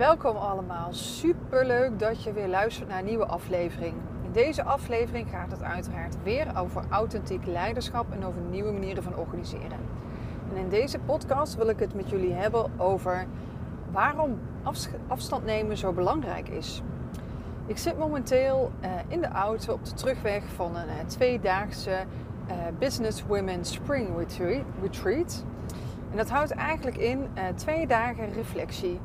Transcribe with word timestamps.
Welkom 0.00 0.36
allemaal. 0.36 0.92
Super 0.92 1.66
leuk 1.66 1.98
dat 1.98 2.22
je 2.22 2.32
weer 2.32 2.48
luistert 2.48 2.88
naar 2.88 2.98
een 2.98 3.04
nieuwe 3.04 3.26
aflevering. 3.26 3.94
In 4.24 4.32
deze 4.32 4.62
aflevering 4.62 5.28
gaat 5.30 5.50
het 5.50 5.62
uiteraard 5.62 6.22
weer 6.22 6.58
over 6.58 6.84
authentiek 6.90 7.46
leiderschap 7.46 8.12
en 8.12 8.24
over 8.24 8.40
nieuwe 8.40 8.72
manieren 8.72 9.02
van 9.02 9.16
organiseren. 9.16 9.78
En 10.50 10.56
in 10.56 10.68
deze 10.68 10.98
podcast 10.98 11.56
wil 11.56 11.68
ik 11.68 11.78
het 11.78 11.94
met 11.94 12.10
jullie 12.10 12.32
hebben 12.32 12.70
over 12.78 13.26
waarom 13.90 14.38
afstand 15.08 15.44
nemen 15.44 15.76
zo 15.76 15.92
belangrijk 15.92 16.48
is. 16.48 16.82
Ik 17.66 17.78
zit 17.78 17.98
momenteel 17.98 18.70
uh, 18.82 18.90
in 19.08 19.20
de 19.20 19.28
auto 19.28 19.72
op 19.72 19.84
de 19.84 19.94
terugweg 19.94 20.42
van 20.54 20.76
een 20.76 20.88
uh, 20.88 21.04
tweedaagse 21.06 21.90
uh, 22.48 22.54
Business 22.78 23.24
Women 23.26 23.64
Spring 23.64 24.08
Retreat. 24.82 25.44
En 26.10 26.16
dat 26.16 26.30
houdt 26.30 26.50
eigenlijk 26.50 26.96
in 26.96 27.28
twee 27.54 27.86
dagen 27.86 28.32
reflectie. 28.32 29.00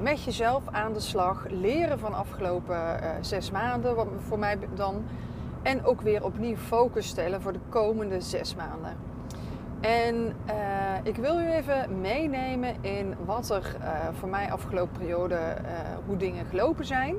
Met 0.00 0.22
jezelf 0.22 0.62
aan 0.70 0.92
de 0.92 1.00
slag, 1.00 1.44
leren 1.48 1.98
van 1.98 2.14
afgelopen 2.14 3.00
zes 3.20 3.50
maanden, 3.50 3.94
wat 3.94 4.06
voor 4.18 4.38
mij 4.38 4.58
dan. 4.74 5.04
En 5.62 5.84
ook 5.84 6.00
weer 6.00 6.24
opnieuw 6.24 6.56
focus 6.56 7.06
stellen 7.06 7.42
voor 7.42 7.52
de 7.52 7.60
komende 7.68 8.20
zes 8.20 8.54
maanden. 8.54 8.96
En 9.80 10.36
ik 11.02 11.16
wil 11.16 11.40
u 11.40 11.50
even 11.50 12.00
meenemen 12.00 12.74
in 12.80 13.14
wat 13.24 13.50
er 13.50 13.76
voor 14.12 14.28
mij 14.28 14.52
afgelopen 14.52 14.98
periode, 14.98 15.38
hoe 16.06 16.16
dingen 16.16 16.46
gelopen 16.46 16.84
zijn. 16.84 17.16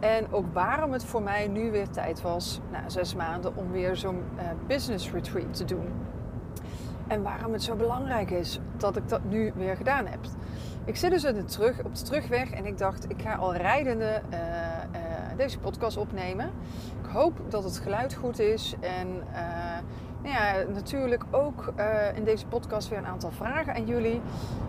En 0.00 0.32
ook 0.32 0.46
waarom 0.52 0.92
het 0.92 1.04
voor 1.04 1.22
mij 1.22 1.48
nu 1.48 1.70
weer 1.70 1.88
tijd 1.88 2.22
was, 2.22 2.60
na 2.70 2.88
zes 2.88 3.14
maanden, 3.14 3.56
om 3.56 3.70
weer 3.70 3.96
zo'n 3.96 4.22
business 4.66 5.12
retreat 5.12 5.56
te 5.56 5.64
doen. 5.64 5.86
En 7.06 7.22
waarom 7.22 7.52
het 7.52 7.62
zo 7.62 7.74
belangrijk 7.74 8.30
is 8.30 8.60
dat 8.76 8.96
ik 8.96 9.08
dat 9.08 9.24
nu 9.24 9.52
weer 9.56 9.76
gedaan 9.76 10.06
heb. 10.06 10.20
Ik 10.84 10.96
zit 10.96 11.10
dus 11.10 11.44
terug, 11.46 11.84
op 11.84 11.94
de 11.94 12.02
terugweg 12.02 12.50
en 12.50 12.66
ik 12.66 12.78
dacht, 12.78 13.10
ik 13.10 13.22
ga 13.22 13.34
al 13.34 13.54
rijdende 13.54 14.22
uh, 14.30 14.38
uh, 14.38 15.00
deze 15.36 15.58
podcast 15.58 15.96
opnemen. 15.96 16.50
Ik 17.02 17.10
hoop 17.12 17.40
dat 17.48 17.64
het 17.64 17.78
geluid 17.78 18.14
goed 18.14 18.38
is. 18.38 18.74
En 18.80 19.08
nou 20.22 20.34
ja, 20.34 20.72
natuurlijk 20.72 21.24
ook 21.30 21.72
in 22.14 22.24
deze 22.24 22.46
podcast 22.46 22.88
weer 22.88 22.98
een 22.98 23.06
aantal 23.06 23.30
vragen 23.30 23.74
aan 23.74 23.86
jullie. 23.86 24.20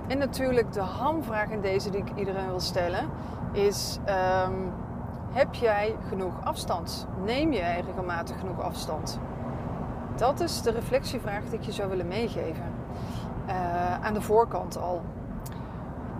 En 0.07 0.17
natuurlijk 0.17 0.73
de 0.73 0.81
hamvraag 0.81 1.49
in 1.49 1.61
deze 1.61 1.89
die 1.89 1.99
ik 1.99 2.11
iedereen 2.15 2.47
wil 2.47 2.59
stellen 2.59 3.09
is... 3.51 3.99
Um, 4.47 4.71
heb 5.31 5.53
jij 5.53 5.95
genoeg 6.07 6.33
afstand? 6.43 7.07
Neem 7.25 7.53
jij 7.53 7.83
regelmatig 7.85 8.39
genoeg 8.39 8.61
afstand? 8.61 9.19
Dat 10.15 10.39
is 10.39 10.61
de 10.61 10.71
reflectievraag 10.71 11.43
die 11.43 11.59
ik 11.59 11.65
je 11.65 11.71
zou 11.71 11.89
willen 11.89 12.07
meegeven. 12.07 12.63
Aan 14.01 14.13
de 14.13 14.21
voorkant 14.21 14.77
al. 14.77 15.01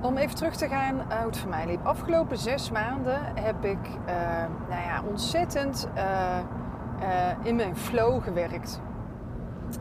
Om 0.01 0.17
even 0.17 0.35
terug 0.35 0.55
te 0.55 0.67
gaan 0.67 0.95
uh, 0.95 1.17
hoe 1.17 1.25
het 1.25 1.37
voor 1.37 1.49
mij 1.49 1.65
liep. 1.65 1.85
Afgelopen 1.85 2.37
zes 2.37 2.71
maanden 2.71 3.19
heb 3.35 3.65
ik 3.65 3.77
uh, 3.87 4.13
nou 4.69 4.81
ja, 4.81 5.03
ontzettend 5.09 5.87
in 7.43 7.55
mijn 7.55 7.75
flow 7.75 8.23
gewerkt. 8.23 8.81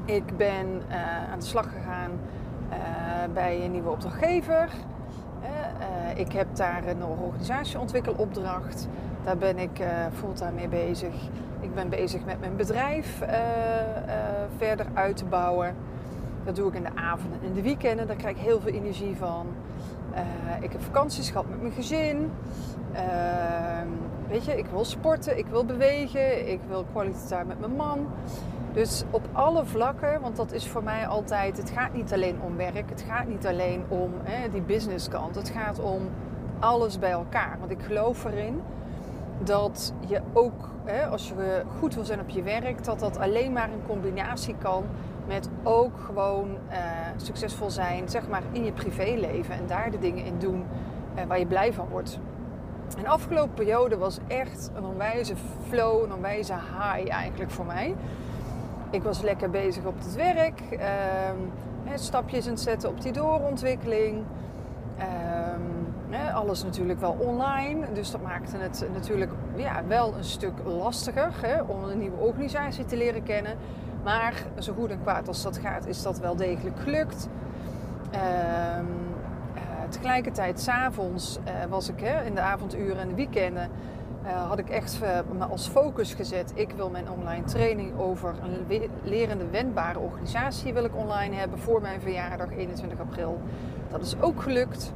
Ik 0.04 0.36
ben 0.36 0.82
aan 1.32 1.38
de 1.38 1.44
slag 1.44 1.72
gegaan 1.72 2.10
bij 3.32 3.64
een 3.64 3.70
nieuwe 3.70 3.90
opdrachtgever. 3.90 4.70
ik 6.14 6.32
heb 6.32 6.56
daar 6.56 6.86
een 6.86 7.04
organisatieontwikkelopdracht. 7.04 8.88
Daar 9.24 9.36
ben 9.36 9.58
ik 9.58 9.82
fulltime 10.12 10.52
mee 10.52 10.68
bezig. 10.68 11.14
Ik 11.60 11.74
ben 11.74 11.88
bezig 11.88 12.24
met 12.24 12.40
mijn 12.40 12.56
bedrijf 12.56 13.22
verder 14.56 14.86
uit 14.94 15.16
te 15.16 15.24
bouwen. 15.24 15.74
Dat 16.44 16.56
doe 16.56 16.68
ik 16.68 16.74
in 16.74 16.82
de 16.82 16.94
avonden 16.94 17.40
en 17.40 17.46
in 17.46 17.54
de 17.54 17.62
weekenden. 17.62 18.06
Daar 18.06 18.16
krijg 18.16 18.36
ik 18.36 18.42
heel 18.42 18.60
veel 18.60 18.72
energie 18.72 19.16
van. 19.16 19.46
Ik 20.60 20.72
heb 20.72 20.82
vakanties 20.82 21.30
gehad 21.30 21.48
met 21.48 21.60
mijn 21.60 21.72
gezin. 21.72 22.30
Ehm, 22.92 23.88
weet 24.28 24.44
je, 24.44 24.58
ik 24.58 24.66
wil 24.66 24.84
sporten, 24.84 25.38
ik 25.38 25.46
wil 25.46 25.64
bewegen, 25.64 26.48
ik 26.48 26.60
wil 26.68 26.84
time 27.28 27.44
met 27.44 27.60
mijn 27.60 27.76
man. 27.76 28.06
Dus 28.72 29.04
op 29.10 29.28
alle 29.32 29.64
vlakken, 29.64 30.20
want 30.20 30.36
dat 30.36 30.52
is 30.52 30.68
voor 30.68 30.82
mij 30.82 31.06
altijd, 31.06 31.56
het 31.56 31.70
gaat 31.70 31.92
niet 31.92 32.12
alleen 32.12 32.40
om 32.42 32.56
werk, 32.56 32.90
het 32.90 33.04
gaat 33.08 33.28
niet 33.28 33.46
alleen 33.46 33.84
om 33.88 34.12
hè, 34.22 34.48
die 34.48 34.62
businesskant, 34.62 35.34
het 35.34 35.48
gaat 35.48 35.80
om 35.80 36.02
alles 36.58 36.98
bij 36.98 37.10
elkaar. 37.10 37.56
Want 37.58 37.70
ik 37.70 37.82
geloof 37.82 38.24
erin 38.24 38.60
dat 39.44 39.92
je 40.06 40.20
ook, 40.32 40.68
hè, 40.84 41.06
als 41.06 41.28
je 41.28 41.62
goed 41.78 41.94
wil 41.94 42.04
zijn 42.04 42.20
op 42.20 42.28
je 42.28 42.42
werk, 42.42 42.84
dat 42.84 42.98
dat 42.98 43.18
alleen 43.18 43.52
maar 43.52 43.70
een 43.72 43.86
combinatie 43.86 44.54
kan 44.58 44.84
met 45.28 45.48
ook 45.62 45.92
gewoon 46.06 46.48
uh, 46.70 46.76
succesvol 47.16 47.70
zijn, 47.70 48.08
zeg 48.08 48.28
maar, 48.28 48.42
in 48.52 48.64
je 48.64 48.72
privéleven 48.72 49.54
en 49.54 49.66
daar 49.66 49.90
de 49.90 49.98
dingen 49.98 50.24
in 50.24 50.38
doen 50.38 50.64
uh, 51.16 51.24
waar 51.24 51.38
je 51.38 51.46
blij 51.46 51.72
van 51.72 51.88
wordt. 51.88 52.18
En 52.96 53.02
de 53.02 53.08
afgelopen 53.08 53.54
periode 53.54 53.98
was 53.98 54.18
echt 54.26 54.70
een 54.74 54.84
onwijze 54.84 55.34
flow, 55.68 56.02
een 56.02 56.12
onwijze 56.12 56.52
high 56.52 57.10
eigenlijk 57.10 57.50
voor 57.50 57.66
mij. 57.66 57.94
Ik 58.90 59.02
was 59.02 59.22
lekker 59.22 59.50
bezig 59.50 59.84
op 59.84 59.98
het 59.98 60.14
werk, 60.14 60.60
uh, 60.72 60.80
stapjes 61.94 62.44
aan 62.44 62.50
het 62.50 62.60
zetten 62.60 62.88
op 62.88 63.02
die 63.02 63.12
doorontwikkeling. 63.12 64.24
Ehm, 64.98 65.78
alles 66.34 66.62
natuurlijk 66.62 67.00
wel 67.00 67.16
online, 67.18 67.92
dus 67.92 68.10
dat 68.10 68.22
maakte 68.22 68.56
het 68.56 68.88
natuurlijk 68.92 69.30
ja, 69.56 69.82
wel 69.86 70.14
een 70.16 70.24
stuk 70.24 70.52
lastiger 70.64 71.32
hè, 71.40 71.62
om 71.62 71.84
een 71.84 71.98
nieuwe 71.98 72.16
organisatie 72.16 72.84
te 72.84 72.96
leren 72.96 73.22
kennen. 73.22 73.56
Maar 74.02 74.42
zo 74.58 74.72
goed 74.72 74.90
en 74.90 75.00
kwaad 75.02 75.28
als 75.28 75.42
dat 75.42 75.58
gaat, 75.58 75.86
is 75.86 76.02
dat 76.02 76.18
wel 76.18 76.36
degelijk 76.36 76.80
gelukt. 76.80 77.28
Uh, 78.14 78.20
uh, 78.20 79.88
tegelijkertijd, 79.88 80.60
s'avonds 80.60 81.38
uh, 81.38 81.70
was 81.70 81.88
ik 81.88 82.00
hè, 82.00 82.24
in 82.24 82.34
de 82.34 82.40
avonduren 82.40 82.98
en 82.98 83.08
de 83.08 83.14
weekenden, 83.14 83.70
eh, 84.22 84.48
had 84.48 84.58
ik 84.58 84.68
echt 84.68 85.00
me 85.38 85.44
als 85.44 85.68
focus 85.68 86.14
gezet. 86.14 86.52
Ik 86.54 86.70
wil 86.76 86.90
mijn 86.90 87.10
online 87.10 87.44
training 87.44 87.98
over 87.98 88.34
een 88.42 88.88
lerende 89.02 89.48
wendbare 89.50 89.98
organisatie 89.98 90.72
wil 90.72 90.84
ik 90.84 90.96
online 90.96 91.34
hebben 91.34 91.58
voor 91.58 91.80
mijn 91.80 92.00
verjaardag 92.00 92.50
21 92.56 93.00
april. 93.00 93.40
Dat 93.90 94.02
is 94.02 94.20
ook 94.20 94.42
gelukt. 94.42 94.92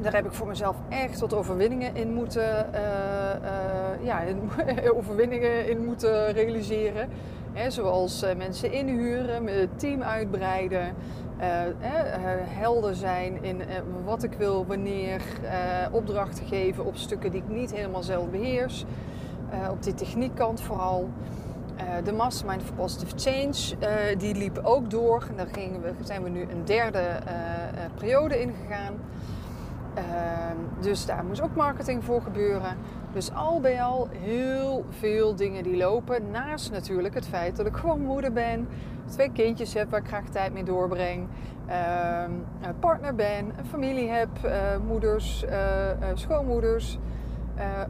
Daar 0.00 0.14
heb 0.14 0.24
ik 0.24 0.32
voor 0.32 0.46
mezelf 0.46 0.76
echt 0.88 1.20
wat 1.20 1.34
overwinningen 1.34 1.96
in 1.96 2.14
moeten, 2.14 2.66
uh, 2.74 2.80
uh, 2.80 4.04
ja, 4.06 4.22
overwinningen 4.98 5.68
in 5.68 5.84
moeten 5.84 6.32
realiseren. 6.32 7.08
zoals 7.68 8.22
uh, 8.22 8.34
mensen 8.36 8.72
inhuren, 8.72 9.44
mijn 9.44 9.68
team 9.76 10.02
uitbreiden, 10.02 10.94
helder 12.42 12.94
zijn 12.94 13.44
in 13.44 13.62
wat 14.04 14.22
ik 14.22 14.32
wil, 14.32 14.66
wanneer, 14.66 15.22
opdrachten 15.90 16.46
geven 16.46 16.84
op 16.84 16.96
stukken 16.96 17.30
die 17.30 17.42
ik 17.42 17.48
niet 17.48 17.74
helemaal 17.74 18.02
zelf 18.02 18.30
beheers. 18.30 18.84
op 19.70 19.82
die 19.82 19.94
techniekkant 19.94 20.60
vooral. 20.60 21.08
De 22.04 22.12
Mastermind 22.12 22.62
for 22.62 22.74
Positive 22.74 23.12
Change, 23.16 23.76
die 24.16 24.34
liep 24.34 24.60
ook 24.62 24.90
door. 24.90 25.26
En 25.30 25.36
daar 25.36 25.48
gingen 25.52 25.82
we, 25.82 25.92
zijn 26.02 26.22
we 26.22 26.28
nu 26.28 26.40
een 26.40 26.64
derde 26.64 27.02
periode 27.94 28.40
ingegaan. 28.40 28.94
Ehm, 28.94 29.13
dus 30.80 31.06
daar 31.06 31.24
moest 31.24 31.42
ook 31.42 31.54
marketing 31.54 32.04
voor 32.04 32.22
gebeuren. 32.22 32.76
Dus 33.12 33.32
al 33.34 33.60
bij 33.60 33.82
al 33.82 34.08
heel 34.10 34.84
veel 34.90 35.34
dingen 35.34 35.62
die 35.62 35.76
lopen. 35.76 36.30
Naast 36.30 36.72
natuurlijk 36.72 37.14
het 37.14 37.26
feit 37.26 37.56
dat 37.56 37.66
ik 37.66 37.76
gewoon 37.76 38.00
moeder 38.00 38.32
ben. 38.32 38.68
Twee 39.06 39.32
kindjes 39.32 39.74
heb 39.74 39.90
waar 39.90 40.00
ik 40.00 40.06
graag 40.06 40.28
tijd 40.28 40.52
mee 40.52 40.64
doorbreng. 40.64 41.28
Ehm, 41.66 42.30
een 42.60 42.78
partner 42.78 43.14
ben. 43.14 43.52
Een 43.58 43.66
familie 43.66 44.08
heb. 44.08 44.28
moeders, 44.86 45.44
schoonmoeders. 46.14 46.98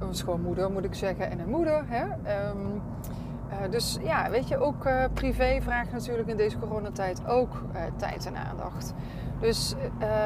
een 0.01 0.15
schoonmoeder 0.15 0.71
moet 0.71 0.85
ik 0.85 0.95
zeggen. 0.95 1.31
En 1.31 1.39
een 1.39 1.51
moeder. 1.51 1.85
Hè? 1.87 2.05
Uh, 2.05 3.71
dus 3.71 3.99
ja, 4.03 4.31
weet 4.31 4.49
je, 4.49 4.59
ook 4.59 4.89
privé 5.13 5.59
vraagt 5.63 5.93
natuurlijk 5.93 6.29
in 6.29 6.37
deze 6.37 6.59
coronatijd 6.59 7.27
ook 7.27 7.63
tijd 7.97 8.27
en 8.27 8.37
aandacht. 8.37 8.95
Dus 9.45 9.75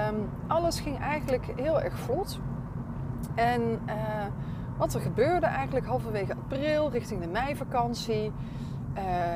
um, 0.09 0.31
alles 0.47 0.81
ging 0.81 0.99
eigenlijk 0.99 1.47
heel 1.57 1.81
erg 1.81 1.99
vlot. 1.99 2.39
En 3.35 3.81
wat 4.77 4.95
er 4.95 5.01
gebeurde 5.01 5.47
eigenlijk 5.47 5.87
halverwege 5.87 6.35
april, 6.35 6.91
richting 6.91 7.21
de 7.21 7.29
meivakantie. 7.29 8.33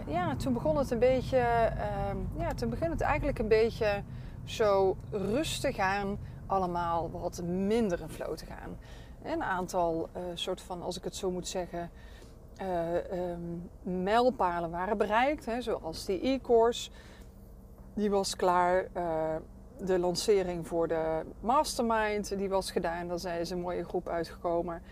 ja, 0.07 0.37
toen 0.37 0.53
begon 0.53 0.77
het 0.77 0.91
een 0.91 0.99
beetje, 0.99 1.39
ehm, 1.39 2.17
ja, 2.37 2.55
toen 2.55 2.71
begon 2.71 2.91
het 2.91 3.01
eigenlijk 3.01 3.39
een 3.39 3.49
beetje 3.49 4.03
zo 4.45 4.97
rustig 5.11 5.79
aan 5.79 6.19
allemaal 6.47 7.11
wat 7.11 7.43
minder 7.43 8.01
in 8.01 8.09
flow 8.09 8.35
te 8.35 8.47
gaan. 8.47 8.77
Een 9.23 9.43
aantal 9.43 10.09
soort 10.35 10.61
van, 10.61 10.83
als 10.83 10.97
ik 10.97 11.05
het 11.05 11.17
zo 11.17 11.31
moet 11.31 11.49
zeggen, 11.49 11.91
um, 13.13 13.71
mijlpalen 14.03 14.71
waren 14.71 14.99
bereikt. 14.99 15.47
Hè, 15.47 15.61
zoals 15.61 16.05
die 16.05 16.27
e-course. 16.27 16.91
Die 17.95 18.11
was 18.11 18.37
klaar. 18.37 18.89
De 19.85 19.99
lancering 19.99 20.67
voor 20.67 20.89
de 20.89 21.21
mastermind, 21.41 22.39
die 22.39 22.49
was 22.49 22.71
gedaan. 22.71 23.09
Daar 23.09 23.41
is 23.41 23.51
een 23.51 23.61
mooie 23.61 23.85
groep 23.85 24.09
uitgekomen. 24.09 24.83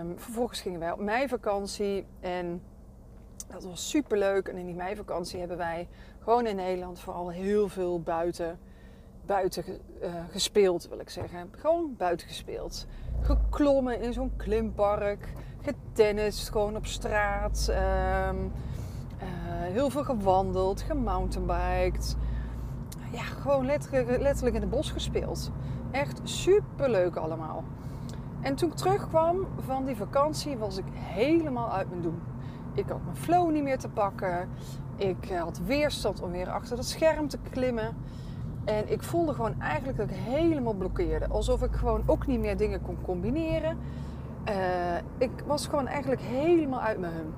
Um, 0.00 0.18
vervolgens 0.18 0.60
gingen 0.60 0.80
wij 0.80 0.92
op 0.92 1.00
meivakantie. 1.00 2.06
En 2.20 2.62
dat 3.48 3.64
was 3.64 3.88
super 3.90 4.18
leuk. 4.18 4.48
En 4.48 4.56
in 4.56 4.66
die 4.66 4.74
meivakantie 4.74 5.38
hebben 5.38 5.56
wij 5.56 5.88
gewoon 6.18 6.46
in 6.46 6.56
Nederland 6.56 7.00
vooral 7.00 7.30
heel 7.30 7.68
veel 7.68 8.00
buiten 8.00 8.58
buiten 9.26 9.64
uh, 10.02 10.10
gespeeld, 10.30 10.88
wil 10.88 10.98
ik 10.98 11.10
zeggen. 11.10 11.48
Gewoon 11.50 11.94
buiten 11.96 12.26
gespeeld. 12.26 12.86
Geklommen 13.20 14.00
in 14.00 14.12
zo'n 14.12 14.32
klimpark. 14.36 15.28
Getennist, 15.62 16.50
gewoon 16.50 16.76
op 16.76 16.86
straat. 16.86 17.68
Ehm, 17.70 18.36
eh, 19.18 19.26
heel 19.72 19.90
veel 19.90 20.04
gewandeld, 20.04 20.82
gemountainbiked. 20.82 22.16
Ja, 23.10 23.22
gewoon 23.22 23.66
letterlijk, 23.66 24.20
letterlijk 24.20 24.56
in 24.56 24.60
het 24.60 24.70
bos 24.70 24.90
gespeeld. 24.90 25.50
Echt 25.90 26.20
super 26.22 26.90
leuk 26.90 27.16
allemaal. 27.16 27.64
En 28.40 28.54
toen 28.54 28.68
ik 28.68 28.74
terugkwam 28.74 29.46
van 29.58 29.84
die 29.84 29.96
vakantie 29.96 30.56
was 30.56 30.76
ik 30.76 30.84
helemaal 30.92 31.72
uit 31.72 31.90
mijn 31.90 32.02
doen. 32.02 32.20
Ik 32.74 32.88
had 32.88 33.04
mijn 33.04 33.16
flow 33.16 33.50
niet 33.50 33.62
meer 33.62 33.78
te 33.78 33.88
pakken. 33.88 34.48
Ik 34.96 35.30
eh, 35.30 35.42
had 35.42 35.60
weerstand 35.66 36.22
om 36.22 36.30
weer 36.30 36.50
achter 36.50 36.76
dat 36.76 36.86
scherm 36.86 37.28
te 37.28 37.38
klimmen. 37.50 37.96
En 38.64 38.92
ik 38.92 39.02
voelde 39.02 39.34
gewoon 39.34 39.60
eigenlijk 39.60 39.98
dat 39.98 40.10
ik 40.10 40.16
helemaal 40.16 40.74
blokkeerde. 40.74 41.28
Alsof 41.28 41.62
ik 41.62 41.72
gewoon 41.72 42.02
ook 42.06 42.26
niet 42.26 42.40
meer 42.40 42.56
dingen 42.56 42.82
kon 42.82 42.96
combineren. 43.02 43.78
Uh, 44.48 44.54
ik 45.18 45.30
was 45.46 45.66
gewoon 45.66 45.86
eigenlijk 45.86 46.20
helemaal 46.20 46.80
uit 46.80 46.98
mijn 46.98 47.12
hum. 47.12 47.34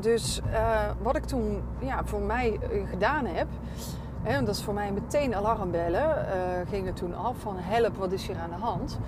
Dus 0.00 0.40
uh, 0.46 0.90
wat 1.02 1.16
ik 1.16 1.24
toen 1.24 1.62
ja, 1.78 2.04
voor 2.04 2.20
mij 2.20 2.58
gedaan 2.90 3.26
heb, 3.26 3.48
dat 4.24 4.48
is 4.48 4.62
voor 4.62 4.74
mij 4.74 4.92
meteen 4.92 5.34
alarmbellen, 5.34 6.26
uh, 6.26 6.70
ging 6.70 6.86
er 6.86 6.92
toen 6.92 7.14
af 7.14 7.36
van 7.38 7.56
help, 7.58 7.96
wat 7.96 8.12
is 8.12 8.26
hier 8.26 8.38
aan 8.38 8.50
de 8.50 8.64
hand? 8.64 8.98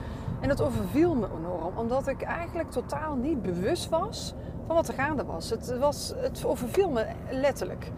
En 0.40 0.48
dat 0.48 0.62
overviel 0.62 1.14
me 1.14 1.26
enorm, 1.38 1.76
omdat 1.76 2.06
ik 2.06 2.22
eigenlijk 2.22 2.70
totaal 2.70 3.14
niet 3.14 3.42
bewust 3.42 3.88
was 3.88 4.34
van 4.66 4.74
wat 4.74 4.88
er 4.88 4.94
gaande 4.94 5.24
was. 5.24 5.50
Het, 5.50 5.78
was, 5.78 6.12
het 6.16 6.44
overviel 6.44 6.90
me 6.90 7.06
letterlijk. 7.30 7.90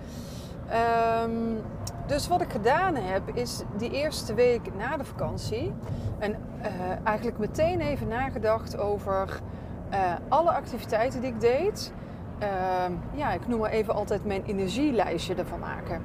Um, 1.22 1.60
dus 2.06 2.28
wat 2.28 2.40
ik 2.40 2.50
gedaan 2.50 2.94
heb, 2.94 3.22
is 3.34 3.62
die 3.76 3.90
eerste 3.90 4.34
week 4.34 4.74
na 4.76 4.96
de 4.96 5.04
vakantie... 5.04 5.72
en 6.18 6.30
uh, 6.30 6.66
eigenlijk 7.04 7.38
meteen 7.38 7.80
even 7.80 8.08
nagedacht 8.08 8.78
over 8.78 9.40
uh, 9.92 9.98
alle 10.28 10.50
activiteiten 10.50 11.20
die 11.20 11.30
ik 11.30 11.40
deed... 11.40 11.92
Uh, 12.42 12.48
ja, 13.12 13.32
ik 13.32 13.48
noem 13.48 13.60
maar 13.60 13.70
even 13.70 13.94
altijd 13.94 14.24
mijn 14.24 14.42
energielijstje 14.44 15.34
ervan 15.34 15.58
maken. 15.58 16.02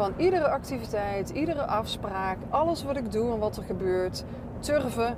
Van 0.00 0.14
iedere 0.16 0.48
activiteit, 0.48 1.30
iedere 1.30 1.66
afspraak, 1.66 2.36
alles 2.50 2.84
wat 2.84 2.96
ik 2.96 3.12
doe 3.12 3.32
en 3.32 3.38
wat 3.38 3.56
er 3.56 3.62
gebeurt, 3.62 4.24
turven 4.58 5.16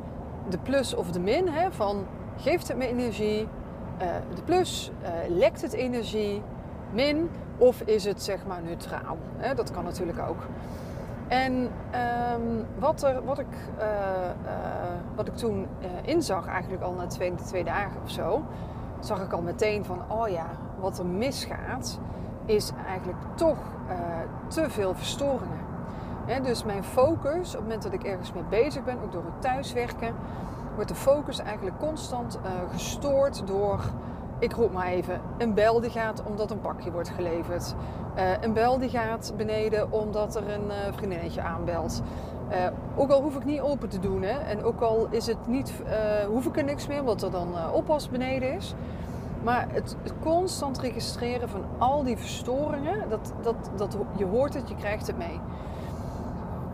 de 0.48 0.58
plus 0.58 0.94
of 0.94 1.10
de 1.10 1.20
min. 1.20 1.48
Hè, 1.48 1.72
van 1.72 2.06
geeft 2.36 2.68
het 2.68 2.76
me 2.76 2.86
energie? 2.86 3.40
Uh, 3.40 4.08
de 4.34 4.42
plus, 4.42 4.90
uh, 5.02 5.08
lekt 5.28 5.62
het 5.62 5.72
energie? 5.72 6.42
Min, 6.92 7.30
of 7.58 7.80
is 7.80 8.04
het 8.04 8.22
zeg 8.22 8.46
maar 8.46 8.62
neutraal? 8.62 9.16
Hè, 9.36 9.54
dat 9.54 9.70
kan 9.70 9.84
natuurlijk 9.84 10.18
ook. 10.28 10.46
En 11.28 11.52
um, 11.52 12.66
wat, 12.78 13.02
er, 13.02 13.24
wat, 13.24 13.38
ik, 13.38 13.54
uh, 13.78 13.84
wat 15.14 15.28
ik 15.28 15.34
toen 15.34 15.66
inzag, 16.04 16.46
eigenlijk 16.46 16.82
al 16.82 16.92
na 16.92 17.06
twee, 17.06 17.34
twee 17.34 17.64
dagen 17.64 18.00
of 18.02 18.10
zo, 18.10 18.42
zag 19.00 19.22
ik 19.22 19.32
al 19.32 19.42
meteen 19.42 19.84
van, 19.84 20.02
oh 20.08 20.28
ja, 20.28 20.46
wat 20.80 20.98
er 20.98 21.06
misgaat, 21.06 21.98
is 22.44 22.72
eigenlijk 22.86 23.18
toch 23.34 23.58
te 24.48 24.70
veel 24.70 24.94
verstoringen 24.94 25.62
dus 26.42 26.64
mijn 26.64 26.84
focus, 26.84 27.48
op 27.48 27.52
het 27.52 27.60
moment 27.60 27.82
dat 27.82 27.92
ik 27.92 28.04
ergens 28.04 28.32
mee 28.32 28.44
bezig 28.48 28.84
ben, 28.84 28.96
ook 29.04 29.12
door 29.12 29.24
het 29.24 29.42
thuiswerken, 29.42 30.14
wordt 30.74 30.88
de 30.88 30.94
focus 30.94 31.38
eigenlijk 31.38 31.78
constant 31.78 32.38
uh, 32.44 32.50
gestoord 32.72 33.46
door, 33.46 33.80
ik 34.38 34.52
roep 34.52 34.72
maar 34.72 34.86
even, 34.86 35.20
een 35.38 35.54
bel 35.54 35.80
die 35.80 35.90
gaat 35.90 36.22
omdat 36.22 36.50
een 36.50 36.60
pakje 36.60 36.90
wordt 36.90 37.08
geleverd. 37.08 37.74
Uh, 38.16 38.22
een 38.40 38.52
bel 38.52 38.78
die 38.78 38.88
gaat 38.88 39.32
beneden 39.36 39.92
omdat 39.92 40.36
er 40.36 40.50
een 40.50 40.66
uh, 40.66 40.74
vriendinnetje 40.90 41.42
aanbelt. 41.42 42.02
ook 42.96 43.10
al 43.10 43.22
hoef 43.22 43.36
ik 43.36 43.44
niet 43.44 43.60
open 43.60 43.88
te 43.88 43.98
doen 43.98 44.22
hè, 44.22 44.38
en 44.38 44.64
ook 44.64 44.80
al 44.80 45.06
is 45.10 45.26
het 45.26 45.46
niet, 45.46 45.72
hoef 46.28 46.46
ik 46.46 46.56
er 46.56 46.64
niks 46.64 46.86
meer 46.86 47.00
omdat 47.00 47.22
er 47.22 47.30
dan 47.30 47.72
oppas 47.72 48.08
beneden 48.08 48.52
is. 48.52 48.74
Maar 49.44 49.66
het, 49.72 49.96
constant 50.20 50.78
registreren 50.78 51.48
van 51.48 51.64
al 51.78 52.02
die 52.02 52.16
verstoringen, 52.16 53.08
dat, 53.08 53.32
dat, 53.42 53.70
dat, 53.76 53.96
je 54.16 54.24
hoort 54.24 54.54
het, 54.54 54.68
je 54.68 54.74
krijgt 54.74 55.06
het 55.06 55.18
mee. 55.18 55.40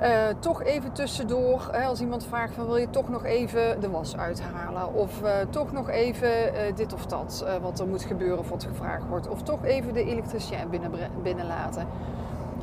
Uh, 0.03 0.07
toch 0.39 0.63
even 0.63 0.93
tussendoor, 0.93 1.69
hè, 1.71 1.85
als 1.85 2.01
iemand 2.01 2.27
vraagt 2.27 2.55
van 2.55 2.67
wil 2.67 2.77
je 2.77 2.91
toch 2.91 3.09
nog 3.09 3.25
even 3.25 3.81
de 3.81 3.91
was 3.91 4.17
uithalen? 4.17 4.95
Of 4.95 5.23
uh, 5.23 5.31
toch 5.51 5.73
nog 5.73 5.89
even 5.89 6.29
uh, 6.29 6.61
dit 6.75 6.93
of 6.93 7.07
dat, 7.07 7.47
wat 7.63 7.81
er 7.81 7.87
moet 7.87 8.03
gebeuren 8.03 8.39
of 8.39 8.49
wat 8.49 8.65
gevraagd 8.65 9.09
wordt. 9.09 9.29
Of 9.29 9.43
toch 9.43 9.65
even 9.65 9.95
de 9.95 10.05
elektricien 10.05 10.71
binnen, 10.71 10.91
binnenlaten. 11.23 11.87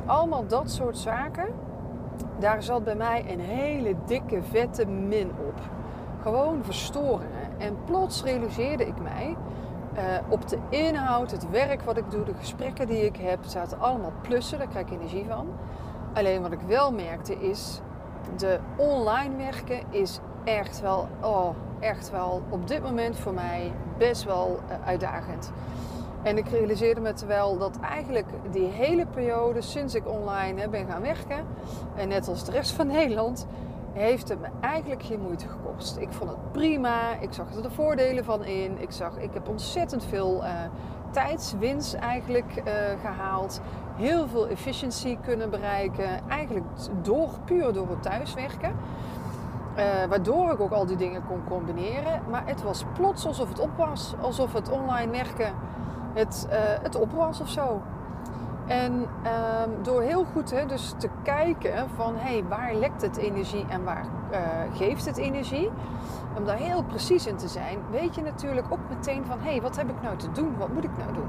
Allemaal 0.06 0.46
dat 0.46 0.70
soort 0.70 0.98
zaken. 0.98 1.46
Daar 2.38 2.62
zat 2.62 2.84
bij 2.84 2.94
mij 2.94 3.24
een 3.28 3.40
hele 3.40 3.94
dikke, 4.06 4.42
vette 4.42 4.86
min 4.86 5.30
op. 5.48 5.60
Gewoon 6.22 6.64
verstoringen. 6.64 7.58
En 7.58 7.76
plots 7.84 8.22
realiseerde 8.22 8.86
ik 8.86 9.02
mij, 9.02 9.36
op 10.28 10.48
de 10.48 10.58
inhoud, 10.68 11.30
het 11.30 11.50
werk 11.50 11.82
wat 11.82 11.96
ik 11.96 12.10
doe, 12.10 12.24
de 12.24 12.34
gesprekken 12.34 12.86
die 12.86 13.04
ik 13.04 13.16
heb, 13.16 13.38
zaten 13.44 13.80
allemaal 13.80 14.12
plussen, 14.20 14.58
daar 14.58 14.68
krijg 14.68 14.86
ik 14.86 14.92
energie 14.92 15.24
van. 15.28 15.46
Alleen 16.14 16.42
wat 16.42 16.52
ik 16.52 16.60
wel 16.66 16.92
merkte 16.92 17.34
is, 17.34 17.80
de 18.36 18.58
online 18.76 19.36
werken 19.36 19.80
is 19.90 20.20
echt 20.44 20.80
wel, 20.80 21.08
oh, 21.22 21.48
echt 21.80 22.10
wel 22.10 22.42
op 22.48 22.68
dit 22.68 22.82
moment 22.82 23.16
voor 23.16 23.34
mij 23.34 23.72
best 23.98 24.24
wel 24.24 24.60
uh, 24.68 24.86
uitdagend. 24.86 25.52
En 26.22 26.38
ik 26.38 26.48
realiseerde 26.48 27.00
me 27.00 27.12
terwijl 27.12 27.58
dat 27.58 27.80
eigenlijk 27.80 28.26
die 28.50 28.66
hele 28.66 29.06
periode 29.06 29.60
sinds 29.60 29.94
ik 29.94 30.08
online 30.08 30.60
hè, 30.60 30.68
ben 30.68 30.86
gaan 30.86 31.02
werken, 31.02 31.46
en 31.96 32.08
net 32.08 32.28
als 32.28 32.44
de 32.44 32.50
rest 32.50 32.70
van 32.70 32.86
Nederland, 32.96 33.46
heeft 33.96 34.28
het 34.28 34.40
me 34.40 34.46
eigenlijk 34.60 35.02
geen 35.02 35.20
moeite 35.20 35.48
gekost. 35.48 35.96
Ik 35.96 36.12
vond 36.12 36.30
het 36.30 36.52
prima, 36.52 37.14
ik 37.20 37.32
zag 37.32 37.54
er 37.54 37.62
de 37.62 37.70
voordelen 37.70 38.24
van 38.24 38.44
in, 38.44 38.80
ik, 38.80 38.92
zag, 38.92 39.18
ik 39.18 39.30
heb 39.32 39.48
ontzettend 39.48 40.04
veel 40.04 40.44
uh, 40.44 40.50
tijdswinst 41.10 41.94
eigenlijk 41.94 42.56
uh, 42.56 42.72
gehaald 43.00 43.60
heel 43.96 44.28
veel 44.28 44.48
efficiëntie 44.48 45.18
kunnen 45.24 45.50
bereiken. 45.50 46.28
Eigenlijk 46.28 46.66
door, 47.02 47.28
puur 47.44 47.72
door 47.72 47.88
het 47.88 48.02
thuiswerken. 48.02 48.74
Uh, 49.76 49.84
waardoor 50.08 50.52
ik 50.52 50.60
ook 50.60 50.72
al 50.72 50.86
die 50.86 50.96
dingen 50.96 51.26
kon 51.26 51.44
combineren. 51.48 52.22
Maar 52.30 52.46
het 52.46 52.62
was 52.62 52.84
plots 52.94 53.26
alsof 53.26 53.48
het 53.48 53.58
op 53.58 53.76
was. 53.76 54.14
Alsof 54.20 54.52
het 54.52 54.70
online 54.70 55.12
werken 55.12 55.52
het, 56.14 56.46
het 56.82 56.94
op 56.94 57.12
was 57.12 57.40
of 57.40 57.48
zo. 57.48 57.82
En 58.66 59.06
uh, 59.24 59.30
door 59.82 60.02
heel 60.02 60.24
goed 60.24 60.50
hè, 60.50 60.66
dus 60.66 60.94
te 60.98 61.08
kijken 61.22 61.88
van 61.94 62.14
hey, 62.16 62.44
waar 62.48 62.74
lekt 62.74 63.02
het 63.02 63.16
energie 63.16 63.64
en 63.68 63.84
waar 63.84 64.04
uh, 64.32 64.38
geeft 64.76 65.04
het 65.06 65.16
energie. 65.16 65.70
Om 66.36 66.44
daar 66.44 66.56
heel 66.56 66.82
precies 66.82 67.26
in 67.26 67.36
te 67.36 67.48
zijn, 67.48 67.78
weet 67.90 68.14
je 68.14 68.22
natuurlijk 68.22 68.66
ook 68.70 68.88
meteen 68.88 69.24
van 69.24 69.38
hey, 69.40 69.62
wat 69.62 69.76
heb 69.76 69.88
ik 69.88 70.02
nou 70.02 70.16
te 70.16 70.32
doen? 70.32 70.56
Wat 70.58 70.72
moet 70.72 70.84
ik 70.84 70.96
nou 70.98 71.12
doen? 71.12 71.28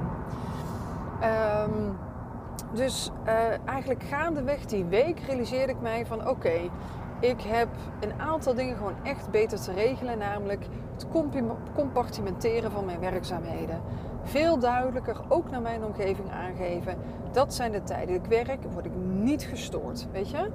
Um, 1.24 1.98
dus 2.74 3.12
uh, 3.26 3.34
eigenlijk 3.66 4.04
gaandeweg 4.04 4.66
die 4.66 4.86
week 4.86 5.20
realiseerde 5.20 5.72
ik 5.72 5.82
mij 5.82 6.06
van 6.06 6.28
oké, 6.28 6.60
ik 7.20 7.42
heb 7.42 7.68
een 8.00 8.22
aantal 8.22 8.54
dingen 8.54 8.78
gewoon 8.78 8.96
echt 9.04 9.32
beter 9.32 9.62
te 9.62 9.74
regelen. 9.74 10.18
Namelijk 10.18 10.66
het 10.94 11.08
compartimenteren 11.76 12.72
van 12.72 12.86
mijn 12.86 13.00
werkzaamheden. 13.00 13.82
Veel 14.24 14.60
duidelijker, 14.60 15.22
ook 15.28 15.50
naar 15.52 15.62
mijn 15.62 15.84
omgeving 15.84 16.32
aangeven. 16.32 16.98
Dat 17.32 17.54
zijn 17.54 17.72
de 17.72 17.84
tijden 17.84 18.16
ik 18.16 18.26
werk, 18.26 18.64
word 18.74 18.86
ik 18.86 18.92
niet 19.22 19.44
gestoord, 19.44 20.08
weet 20.12 20.30
je. 20.30 20.50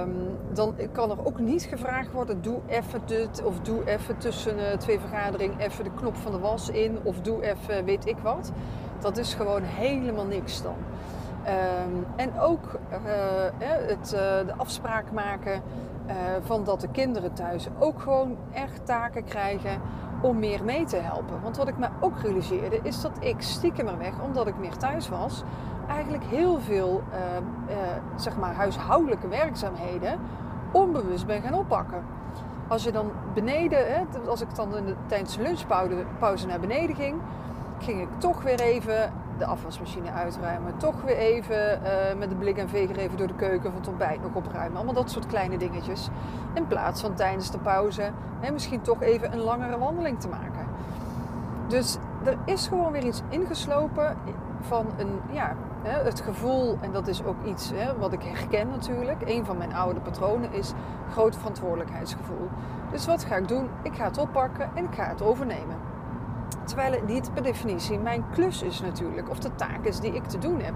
Um, 0.00 0.36
dan 0.52 0.74
kan 0.92 1.10
er 1.10 1.26
ook 1.26 1.38
niet 1.38 1.62
gevraagd 1.62 2.12
worden, 2.12 2.42
doe 2.42 2.60
even 2.66 3.00
dit 3.06 3.42
of 3.44 3.60
doe 3.60 3.84
even 3.84 4.18
tussen 4.18 4.58
uh, 4.58 4.72
twee 4.72 4.98
vergaderingen 4.98 5.58
even 5.58 5.84
de 5.84 5.90
knop 5.94 6.16
van 6.16 6.32
de 6.32 6.38
was 6.38 6.68
in 6.68 6.98
of 7.02 7.20
doe 7.20 7.42
even 7.42 7.84
weet 7.84 8.06
ik 8.06 8.18
wat. 8.18 8.52
Dat 9.00 9.16
is 9.16 9.34
gewoon 9.34 9.62
helemaal 9.62 10.26
niks 10.26 10.62
dan. 10.62 10.76
Um, 11.48 12.06
en 12.16 12.40
ook 12.40 12.64
uh, 12.90 12.98
het, 13.58 14.12
uh, 14.14 14.20
de 14.46 14.52
afspraak 14.56 15.12
maken 15.12 15.62
van 16.42 16.64
dat 16.64 16.80
de 16.80 16.88
kinderen 16.88 17.32
thuis 17.32 17.68
ook 17.78 18.00
gewoon 18.00 18.36
echt 18.52 18.86
taken 18.86 19.24
krijgen 19.24 19.80
om 20.20 20.38
meer 20.38 20.64
mee 20.64 20.84
te 20.84 20.96
helpen. 20.96 21.42
Want 21.42 21.56
wat 21.56 21.68
ik 21.68 21.78
me 21.78 21.88
ook 22.00 22.18
realiseerde 22.18 22.80
is 22.82 23.00
dat 23.00 23.12
ik 23.20 23.36
stiekem 23.38 23.88
er 23.88 23.98
weg, 23.98 24.20
omdat 24.22 24.46
ik 24.46 24.58
meer 24.58 24.76
thuis 24.76 25.08
was, 25.08 25.42
eigenlijk 25.88 26.24
heel 26.24 26.60
veel 26.60 27.02
zeg 28.16 28.36
maar 28.36 28.54
huishoudelijke 28.54 29.28
werkzaamheden 29.28 30.18
onbewust 30.70 31.26
ben 31.26 31.42
gaan 31.42 31.54
oppakken. 31.54 32.02
Als 32.68 32.84
je 32.84 32.92
dan 32.92 33.10
beneden, 33.34 33.94
hè, 33.94 34.04
als 34.28 34.40
ik 34.40 34.54
dan 34.54 34.76
in 34.76 34.84
de, 34.84 34.94
tijdens 35.06 35.36
de 35.36 35.42
lunchpauze 35.42 36.46
naar 36.46 36.60
beneden 36.60 36.96
ging, 36.96 37.20
ging 37.78 38.00
ik 38.00 38.08
toch 38.18 38.42
weer 38.42 38.60
even 38.60 39.12
de 39.38 39.46
afwasmachine 39.46 40.10
uitruimen. 40.10 40.76
Toch 40.76 41.02
weer 41.02 41.16
even 41.16 41.80
uh, 41.82 42.18
met 42.18 42.30
de 42.30 42.36
blik 42.36 42.56
en 42.56 42.68
veger 42.68 42.96
even 42.96 43.16
door 43.16 43.26
de 43.26 43.34
keuken 43.34 43.70
van 43.70 43.80
het 43.80 43.88
ontbijt 43.88 44.22
nog 44.22 44.34
opruimen. 44.34 44.76
Allemaal 44.76 44.94
dat 44.94 45.10
soort 45.10 45.26
kleine 45.26 45.58
dingetjes. 45.58 46.08
In 46.54 46.66
plaats 46.66 47.00
van 47.00 47.14
tijdens 47.14 47.50
de 47.50 47.58
pauze 47.58 48.10
hè, 48.40 48.52
misschien 48.52 48.80
toch 48.80 49.02
even 49.02 49.32
een 49.32 49.40
langere 49.40 49.78
wandeling 49.78 50.20
te 50.20 50.28
maken. 50.28 50.66
Dus 51.66 51.98
er 52.24 52.36
is 52.44 52.66
gewoon 52.66 52.92
weer 52.92 53.04
iets 53.04 53.22
ingeslopen 53.28 54.16
van 54.60 54.86
een, 54.96 55.20
ja, 55.30 55.54
het 55.82 56.20
gevoel, 56.20 56.78
en 56.80 56.92
dat 56.92 57.06
is 57.06 57.24
ook 57.24 57.44
iets 57.44 57.72
wat 57.98 58.12
ik 58.12 58.22
herken 58.22 58.68
natuurlijk. 58.68 59.22
Een 59.24 59.44
van 59.44 59.56
mijn 59.56 59.74
oude 59.74 60.00
patronen 60.00 60.52
is 60.52 60.72
groot 61.10 61.36
verantwoordelijkheidsgevoel. 61.36 62.48
Dus 62.90 63.06
wat 63.06 63.24
ga 63.24 63.36
ik 63.36 63.48
doen? 63.48 63.68
Ik 63.82 63.94
ga 63.94 64.04
het 64.04 64.18
oppakken 64.18 64.70
en 64.74 64.84
ik 64.84 64.94
ga 64.94 65.04
het 65.04 65.22
overnemen. 65.22 65.76
Terwijl 66.64 66.92
het 66.92 67.06
niet 67.06 67.34
per 67.34 67.42
definitie 67.42 67.98
mijn 67.98 68.24
klus 68.30 68.62
is 68.62 68.80
natuurlijk, 68.80 69.30
of 69.30 69.38
de 69.38 69.54
taak 69.54 69.84
is 69.84 70.00
die 70.00 70.14
ik 70.14 70.24
te 70.24 70.38
doen 70.38 70.60
heb. 70.60 70.74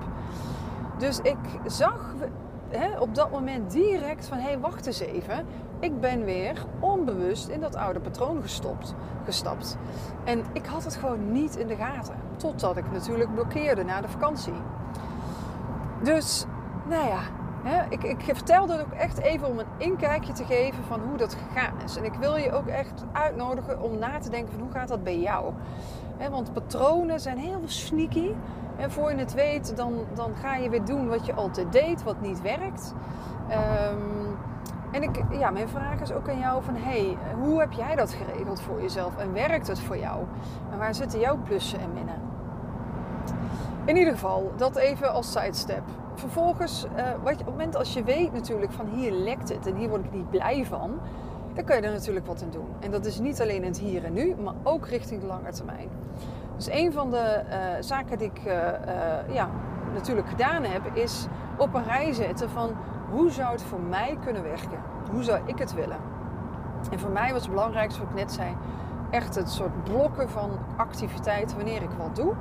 Dus 0.98 1.18
ik 1.18 1.38
zag 1.66 2.14
hè, 2.68 2.98
op 2.98 3.14
dat 3.14 3.30
moment 3.30 3.70
direct 3.70 4.26
van 4.26 4.38
hé, 4.38 4.44
hey, 4.44 4.58
wacht 4.58 4.86
eens 4.86 5.00
even. 5.00 5.46
Ik 5.80 6.00
ben 6.00 6.24
weer 6.24 6.64
onbewust 6.80 7.48
in 7.48 7.60
dat 7.60 7.74
oude 7.74 8.00
patroon 8.00 8.42
gestopt, 8.42 8.94
gestapt. 9.24 9.76
En 10.24 10.44
ik 10.52 10.66
had 10.66 10.84
het 10.84 10.96
gewoon 10.96 11.32
niet 11.32 11.56
in 11.56 11.66
de 11.66 11.76
gaten. 11.76 12.14
Totdat 12.36 12.76
ik 12.76 12.92
natuurlijk 12.92 13.34
blokkeerde 13.34 13.84
na 13.84 14.00
de 14.00 14.08
vakantie. 14.08 14.54
Dus, 16.02 16.44
nou 16.88 17.08
ja, 17.08 17.20
ik, 17.88 18.02
ik 18.02 18.20
vertel 18.20 18.66
dit 18.66 18.80
ook 18.80 18.92
echt 18.92 19.18
even 19.18 19.48
om 19.48 19.58
een 19.58 19.66
inkijkje 19.76 20.32
te 20.32 20.44
geven 20.44 20.84
van 20.84 21.00
hoe 21.08 21.16
dat 21.16 21.34
gegaan 21.34 21.80
is. 21.84 21.96
En 21.96 22.04
ik 22.04 22.14
wil 22.14 22.36
je 22.36 22.52
ook 22.52 22.66
echt 22.66 23.04
uitnodigen 23.12 23.82
om 23.82 23.98
na 23.98 24.18
te 24.18 24.30
denken 24.30 24.52
van 24.52 24.62
hoe 24.62 24.72
gaat 24.72 24.88
dat 24.88 25.02
bij 25.02 25.18
jou? 25.18 25.52
Want 26.30 26.52
patronen 26.52 27.20
zijn 27.20 27.38
heel 27.38 27.62
sneaky. 27.64 28.30
En 28.76 28.90
voor 28.90 29.10
je 29.10 29.16
het 29.16 29.34
weet, 29.34 29.76
dan, 29.76 29.94
dan 30.14 30.34
ga 30.34 30.56
je 30.56 30.68
weer 30.70 30.84
doen 30.84 31.08
wat 31.08 31.26
je 31.26 31.34
altijd 31.34 31.72
deed, 31.72 32.02
wat 32.02 32.20
niet 32.20 32.42
werkt. 32.42 32.94
Um, 33.50 34.36
en 34.92 35.02
ik, 35.02 35.22
ja, 35.30 35.50
mijn 35.50 35.68
vraag 35.68 36.00
is 36.00 36.12
ook 36.12 36.28
aan 36.28 36.38
jou 36.38 36.62
van, 36.62 36.74
hey, 36.76 37.16
hoe 37.40 37.60
heb 37.60 37.72
jij 37.72 37.96
dat 37.96 38.12
geregeld 38.12 38.60
voor 38.60 38.80
jezelf? 38.80 39.16
En 39.16 39.32
werkt 39.32 39.66
het 39.66 39.80
voor 39.80 39.98
jou? 39.98 40.24
En 40.72 40.78
waar 40.78 40.94
zitten 40.94 41.20
jouw 41.20 41.36
plussen 41.36 41.80
en 41.80 41.92
minnen? 41.92 42.20
In 43.84 43.96
ieder 43.96 44.12
geval, 44.12 44.52
dat 44.56 44.76
even 44.76 45.12
als 45.12 45.32
sidestep. 45.32 45.82
Vervolgens, 46.22 46.84
uh, 46.96 47.02
wat 47.22 47.32
op 47.32 47.38
het 47.38 47.46
moment 47.46 47.76
als 47.76 47.92
je 47.92 48.04
weet 48.04 48.32
natuurlijk 48.32 48.72
van 48.72 48.86
hier 48.86 49.12
lekt 49.12 49.48
het 49.48 49.66
en 49.66 49.76
hier 49.76 49.88
word 49.88 50.04
ik 50.04 50.12
niet 50.12 50.30
blij 50.30 50.64
van, 50.64 50.90
dan 51.54 51.64
kun 51.64 51.76
je 51.76 51.82
er 51.82 51.92
natuurlijk 51.92 52.26
wat 52.26 52.42
aan 52.42 52.50
doen. 52.50 52.66
En 52.80 52.90
dat 52.90 53.04
is 53.04 53.18
niet 53.18 53.40
alleen 53.40 53.62
in 53.62 53.64
het 53.64 53.78
hier 53.78 54.04
en 54.04 54.12
nu, 54.12 54.34
maar 54.42 54.54
ook 54.62 54.86
richting 54.86 55.20
de 55.20 55.26
lange 55.26 55.52
termijn. 55.52 55.88
Dus 56.56 56.70
een 56.70 56.92
van 56.92 57.10
de 57.10 57.42
uh, 57.48 57.56
zaken 57.80 58.18
die 58.18 58.30
ik 58.34 58.44
uh, 58.46 58.54
ja, 59.34 59.48
natuurlijk 59.94 60.28
gedaan 60.28 60.64
heb, 60.64 60.82
is 60.94 61.26
op 61.58 61.74
een 61.74 61.84
rij 61.84 62.12
zetten 62.12 62.50
van 62.50 62.70
hoe 63.10 63.30
zou 63.30 63.52
het 63.52 63.62
voor 63.62 63.80
mij 63.80 64.18
kunnen 64.24 64.42
werken? 64.42 64.78
Hoe 65.10 65.22
zou 65.22 65.40
ik 65.44 65.58
het 65.58 65.74
willen? 65.74 65.98
En 66.90 66.98
voor 66.98 67.10
mij 67.10 67.32
was 67.32 67.42
het 67.42 67.50
belangrijkste, 67.50 68.00
wat 68.00 68.08
ik 68.10 68.16
net 68.16 68.32
zei, 68.32 68.56
echt 69.10 69.34
het 69.34 69.50
soort 69.50 69.84
blokken 69.84 70.30
van 70.30 70.50
activiteiten 70.76 71.56
wanneer 71.56 71.82
ik 71.82 71.90
wat 71.98 72.16
doe. 72.16 72.34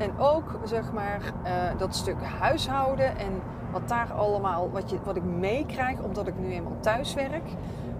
En 0.00 0.18
ook 0.18 0.58
zeg 0.64 0.92
maar 0.92 1.20
uh, 1.44 1.78
dat 1.78 1.94
stuk 1.94 2.22
huishouden 2.22 3.18
en 3.18 3.42
wat 3.72 3.88
daar 3.88 4.12
allemaal, 4.12 4.70
wat, 4.70 4.90
je, 4.90 4.98
wat 5.04 5.16
ik 5.16 5.24
meekrijg 5.24 6.00
omdat 6.02 6.26
ik 6.26 6.38
nu 6.38 6.52
eenmaal 6.52 6.76
thuis 6.80 7.14
werk. 7.14 7.48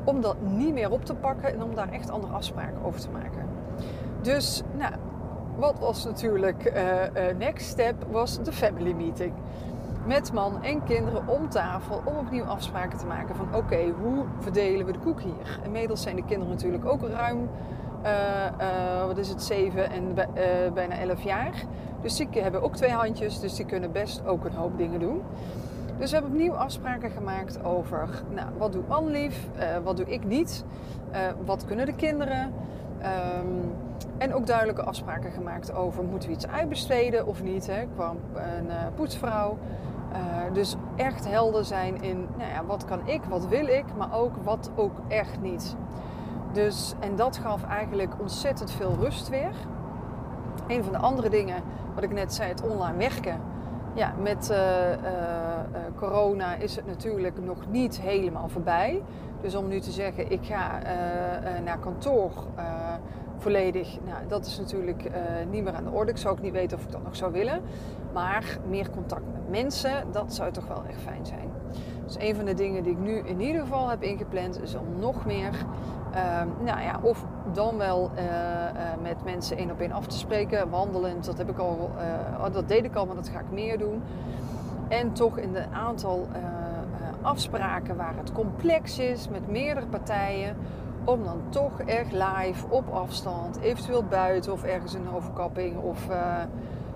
Om 0.05 0.21
dat 0.21 0.37
niet 0.41 0.73
meer 0.73 0.91
op 0.91 1.05
te 1.05 1.15
pakken 1.15 1.53
en 1.53 1.63
om 1.63 1.75
daar 1.75 1.93
echt 1.93 2.11
andere 2.11 2.33
afspraken 2.33 2.85
over 2.85 3.01
te 3.01 3.11
maken. 3.11 3.47
Dus, 4.21 4.63
nou, 4.77 4.93
wat 5.57 5.79
was 5.79 6.05
natuurlijk 6.05 6.73
uh, 6.75 7.37
next 7.39 7.67
step, 7.67 7.95
was 8.11 8.43
de 8.43 8.53
family 8.53 8.93
meeting 8.93 9.33
met 10.07 10.33
man 10.33 10.63
en 10.63 10.85
kinderen 10.85 11.29
om 11.29 11.49
tafel 11.49 12.03
om 12.05 12.17
opnieuw 12.17 12.45
afspraken 12.45 12.99
te 12.99 13.07
maken 13.07 13.37
van 13.37 13.55
oké, 13.55 13.93
hoe 14.03 14.25
verdelen 14.39 14.87
we 14.87 14.93
de 14.93 14.99
koek 14.99 15.21
hier? 15.21 15.61
Inmiddels 15.65 16.03
zijn 16.03 16.17
de 16.17 16.25
kinderen 16.25 16.55
natuurlijk 16.55 16.85
ook 16.85 17.09
ruim, 17.09 17.49
wat 19.07 19.19
is 19.19 19.29
het, 19.29 19.43
7 19.43 19.91
en 19.91 20.15
bijna 20.75 20.99
11 20.99 21.23
jaar. 21.23 21.65
Dus 22.01 22.17
die 22.17 22.29
hebben 22.33 22.63
ook 22.63 22.77
twee 22.77 22.91
handjes, 22.91 23.41
dus 23.41 23.55
die 23.55 23.67
kunnen 23.67 23.93
best 23.93 24.27
ook 24.27 24.45
een 24.45 24.55
hoop 24.55 24.79
dingen 24.79 25.01
doen. 25.01 25.23
Dus 25.99 26.11
we 26.11 26.17
hebben 26.17 26.35
opnieuw 26.35 26.55
afspraken 26.55 27.11
gemaakt 27.11 27.65
over 27.65 28.09
nou, 28.35 28.49
wat 28.59 28.73
doet 28.73 28.89
man 28.89 29.11
lief, 29.11 29.49
wat 29.85 29.97
doe 29.97 30.07
ik 30.07 30.25
niet, 30.25 30.65
wat 31.45 31.65
kunnen 31.65 31.87
de 31.87 31.95
kinderen. 31.95 32.53
Um, 33.43 33.73
en 34.19 34.35
ook 34.35 34.47
duidelijke 34.47 34.83
afspraken 34.83 35.33
gemaakt 35.33 35.75
over 35.75 36.05
moeten 36.05 36.29
we 36.29 36.35
iets 36.35 36.47
uitbesteden 36.47 37.27
of 37.27 37.43
niet. 37.43 37.67
Hè. 37.67 37.87
kwam 37.95 38.17
een 38.35 38.95
poetsvrouw. 38.95 39.59
Uh, 40.13 40.55
dus 40.55 40.77
echt 40.97 41.29
helder 41.29 41.65
zijn 41.65 42.03
in 42.03 42.27
nou 42.37 42.51
ja, 42.51 42.65
wat 42.65 42.85
kan 42.85 43.09
ik, 43.09 43.23
wat 43.25 43.49
wil 43.49 43.67
ik, 43.67 43.85
maar 43.97 44.15
ook 44.15 44.33
wat 44.43 44.71
ook 44.77 44.99
echt 45.09 45.41
niet. 45.41 45.77
Dus, 46.53 46.95
en 47.01 47.17
dat 47.17 47.37
gaf 47.37 47.65
eigenlijk 47.65 48.13
ontzettend 48.21 48.71
veel 48.71 48.97
rust 49.01 49.29
weer. 49.29 49.53
Een 50.71 50.85
van 50.85 50.93
de 50.93 50.99
andere 50.99 51.29
dingen, 51.29 51.63
wat 51.95 52.05
ik 52.05 52.13
net 52.13 52.35
zei, 52.35 52.49
het 52.49 52.63
online 52.63 52.97
werken. 52.97 53.41
Ja, 53.95 54.15
met 54.23 54.51
uh, 54.51 54.57
uh, 54.59 54.99
corona 55.97 56.55
is 56.55 56.77
het 56.77 56.87
natuurlijk 56.87 57.41
nog 57.45 57.57
niet 57.71 58.01
helemaal 58.01 58.49
voorbij. 58.49 59.03
Dus 59.41 59.55
om 59.55 59.69
nu 59.69 59.81
te 59.81 59.91
zeggen, 59.91 60.31
ik 60.31 60.41
ga 60.43 60.79
naar 61.65 61.79
kantoor 61.79 62.31
volledig, 63.39 63.99
nou, 64.05 64.27
dat 64.29 64.47
is 64.47 64.59
natuurlijk 64.59 65.11
niet 65.51 65.65
meer 65.65 65.73
aan 65.73 65.85
de 65.85 65.91
orde. 65.91 66.11
Ik 66.11 66.17
zou 66.17 66.35
ook 66.35 66.43
niet 66.43 66.53
weten 66.53 66.79
of 66.79 66.85
ik 66.85 66.91
dat 66.93 67.03
nog 67.03 67.17
zou 67.17 67.33
willen. 67.33 67.61
Maar 68.13 68.59
meer 68.69 68.91
contact 68.91 69.25
met 69.33 69.63
mensen, 69.63 70.05
dat 70.13 70.35
zou 70.35 70.53
toch 70.53 70.67
wel 70.67 70.83
echt 70.89 71.01
fijn 71.01 71.27
zijn. 71.27 71.51
Dus 72.11 72.23
een 72.23 72.35
van 72.37 72.45
de 72.45 72.55
dingen 72.55 72.83
die 72.83 72.93
ik 72.93 72.99
nu 72.99 73.17
in 73.17 73.41
ieder 73.41 73.61
geval 73.61 73.89
heb 73.89 74.03
ingepland, 74.03 74.63
is 74.63 74.75
om 74.75 74.87
nog 74.99 75.27
meer, 75.27 75.51
uh, 76.15 76.43
nou 76.65 76.81
ja, 76.81 76.99
of 77.03 77.25
dan 77.53 77.77
wel 77.77 78.11
uh, 78.15 78.23
uh, 78.23 79.03
met 79.03 79.25
mensen 79.25 79.57
één 79.57 79.71
op 79.71 79.81
één 79.81 79.93
af 79.93 80.07
te 80.07 80.19
spreken, 80.19 80.71
wandelend. 80.71 81.25
Dat 81.25 81.39
heb 81.39 81.51
ik 81.51 81.59
al, 81.59 81.91
uh, 82.39 82.53
dat 82.53 82.69
deed 82.69 82.85
ik 82.85 82.95
al, 82.95 83.07
maar 83.07 83.15
dat 83.15 83.29
ga 83.29 83.39
ik 83.39 83.51
meer 83.51 83.79
doen. 83.79 84.03
En 84.89 85.13
toch 85.13 85.39
in 85.39 85.53
de 85.53 85.65
aantal 85.73 86.27
afspraken 87.23 87.97
waar 87.97 88.17
het 88.17 88.33
complex 88.33 88.99
is 88.99 89.29
met 89.29 89.51
meerdere 89.51 89.87
partijen, 89.87 90.57
om 91.05 91.25
dan 91.25 91.41
toch 91.49 91.81
echt 91.81 92.13
live 92.13 92.67
op 92.69 92.89
afstand, 92.89 93.61
eventueel 93.61 94.05
buiten 94.05 94.53
of 94.53 94.63
ergens 94.63 94.95
in 94.95 95.01
een 95.01 95.15
overkapping 95.15 95.77
of 95.77 96.09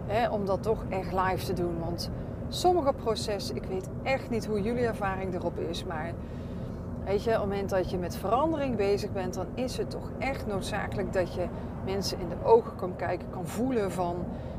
Hè, 0.07 0.29
om 0.29 0.47
dat 0.47 0.63
toch 0.63 0.85
echt 0.89 1.13
live 1.13 1.45
te 1.45 1.53
doen. 1.53 1.79
Want 1.79 2.11
sommige 2.55 2.93
processen, 2.93 3.57
ik 3.57 3.65
weet 3.65 3.89
echt 4.03 4.31
niet 4.31 4.47
hoe 4.47 4.63
jullie 4.63 4.87
ervaring 4.87 5.35
erop 5.35 5.59
is, 5.59 5.85
maar 5.85 6.13
weet 7.05 7.23
je, 7.23 7.31
op 7.31 7.37
het 7.37 7.49
moment 7.49 7.71
dat 7.71 7.91
je 7.91 7.99
met 7.99 8.17
verandering 8.17 8.77
bezig 8.77 9.13
bent, 9.13 9.35
dan 9.35 9.47
is 9.55 9.77
het 9.77 9.91
toch 9.91 10.11
echt 10.19 10.47
noodzakelijk 10.47 11.13
dat 11.13 11.35
je 11.35 11.47
mensen 11.85 12.21
in 12.21 12.29
de 12.29 12.45
ogen 12.45 12.77
kan 12.77 12.97
kijken, 12.97 13.31
kan 13.31 13.47
voelen 13.47 13.93
van, 13.93 14.17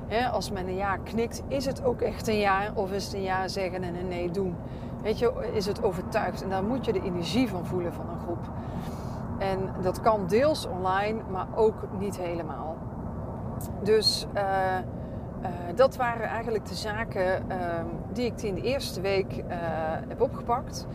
hè, 0.07 0.27
als 0.27 0.51
men 0.51 0.67
een 0.67 0.75
ja 0.75 0.97
knikt, 0.97 1.43
is 1.47 1.65
het 1.65 1.83
ook 1.83 2.01
echt 2.01 2.27
een 2.27 2.39
ja 2.39 2.71
of 2.73 2.91
is 2.91 3.05
het 3.05 3.13
een 3.13 3.21
ja 3.21 3.47
zeggen 3.47 3.83
en 3.83 3.95
een 3.95 4.07
nee 4.07 4.31
doen? 4.31 4.55
Weet 5.01 5.19
je, 5.19 5.49
is 5.53 5.65
het 5.65 5.83
overtuigd? 5.83 6.43
En 6.43 6.49
daar 6.49 6.63
moet 6.63 6.85
je 6.85 6.93
de 6.93 7.01
energie 7.01 7.49
van 7.49 7.65
voelen 7.65 7.93
van 7.93 8.09
een 8.09 8.19
groep. 8.19 8.49
En 9.37 9.59
dat 9.81 10.01
kan 10.01 10.27
deels 10.27 10.67
online, 10.67 11.21
maar 11.29 11.47
ook 11.55 11.75
niet 11.99 12.17
helemaal. 12.17 12.75
Dus 13.83 14.27
uh, 14.35 14.41
uh, 15.49 15.75
dat 15.75 15.95
waren 15.95 16.27
eigenlijk 16.27 16.65
de 16.65 16.75
zaken 16.75 17.43
uh, 17.49 17.57
die 18.13 18.25
ik 18.25 18.41
in 18.41 18.55
de 18.55 18.61
eerste 18.61 19.01
week 19.01 19.37
uh, 19.37 19.43
heb 20.07 20.21
opgepakt. 20.21 20.87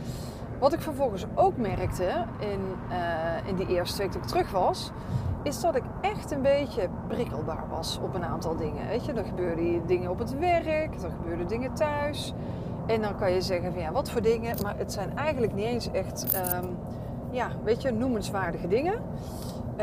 Wat 0.61 0.73
ik 0.73 0.81
vervolgens 0.81 1.27
ook 1.35 1.57
merkte 1.57 2.25
in, 2.39 2.61
eh, 2.91 3.49
in 3.49 3.57
die 3.57 3.67
eerste 3.67 3.99
week 3.99 4.13
dat 4.13 4.23
ik 4.23 4.29
terug 4.29 4.51
was, 4.51 4.91
is 5.43 5.61
dat 5.61 5.77
ik 5.77 5.83
echt 6.01 6.31
een 6.31 6.43
beetje 6.43 6.89
prikkelbaar 7.09 7.69
was 7.69 7.99
op 8.03 8.15
een 8.15 8.25
aantal 8.25 8.57
dingen. 8.57 8.89
Weet 8.89 9.05
je, 9.05 9.13
er 9.13 9.25
gebeurden 9.25 9.87
dingen 9.87 10.11
op 10.11 10.19
het 10.19 10.39
werk, 10.39 10.95
er 11.03 11.11
gebeurden 11.11 11.49
dingen 11.49 11.75
thuis. 11.75 12.33
En 12.87 13.01
dan 13.01 13.17
kan 13.17 13.33
je 13.33 13.41
zeggen 13.41 13.73
van 13.73 13.83
ja, 13.83 13.93
wat 13.93 14.11
voor 14.11 14.23
dingen, 14.23 14.57
maar 14.63 14.77
het 14.77 14.93
zijn 14.93 15.17
eigenlijk 15.17 15.55
niet 15.55 15.67
eens 15.67 15.91
echt, 15.91 16.41
um, 16.63 16.77
ja, 17.31 17.49
weet 17.65 17.83
je, 17.83 17.91
noemenswaardige 17.91 18.69
dingen. 18.69 19.03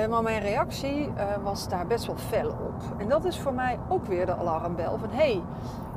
Maar 0.06 0.24
mijn 0.24 0.42
reactie 0.42 1.08
uh, 1.08 1.24
was 1.44 1.70
daar 1.70 1.88
best 1.88 2.06
wel 2.06 2.16
fel 2.16 2.50
op. 2.50 3.00
En 3.00 3.10
dat 3.10 3.26
is 3.26 3.40
voor 3.40 3.54
mij 3.54 3.80
ook 3.90 4.06
weer 4.06 4.26
de 4.26 4.36
alarmbel 4.36 4.98
van... 4.98 5.10
hé, 5.10 5.16
hey, 5.16 5.42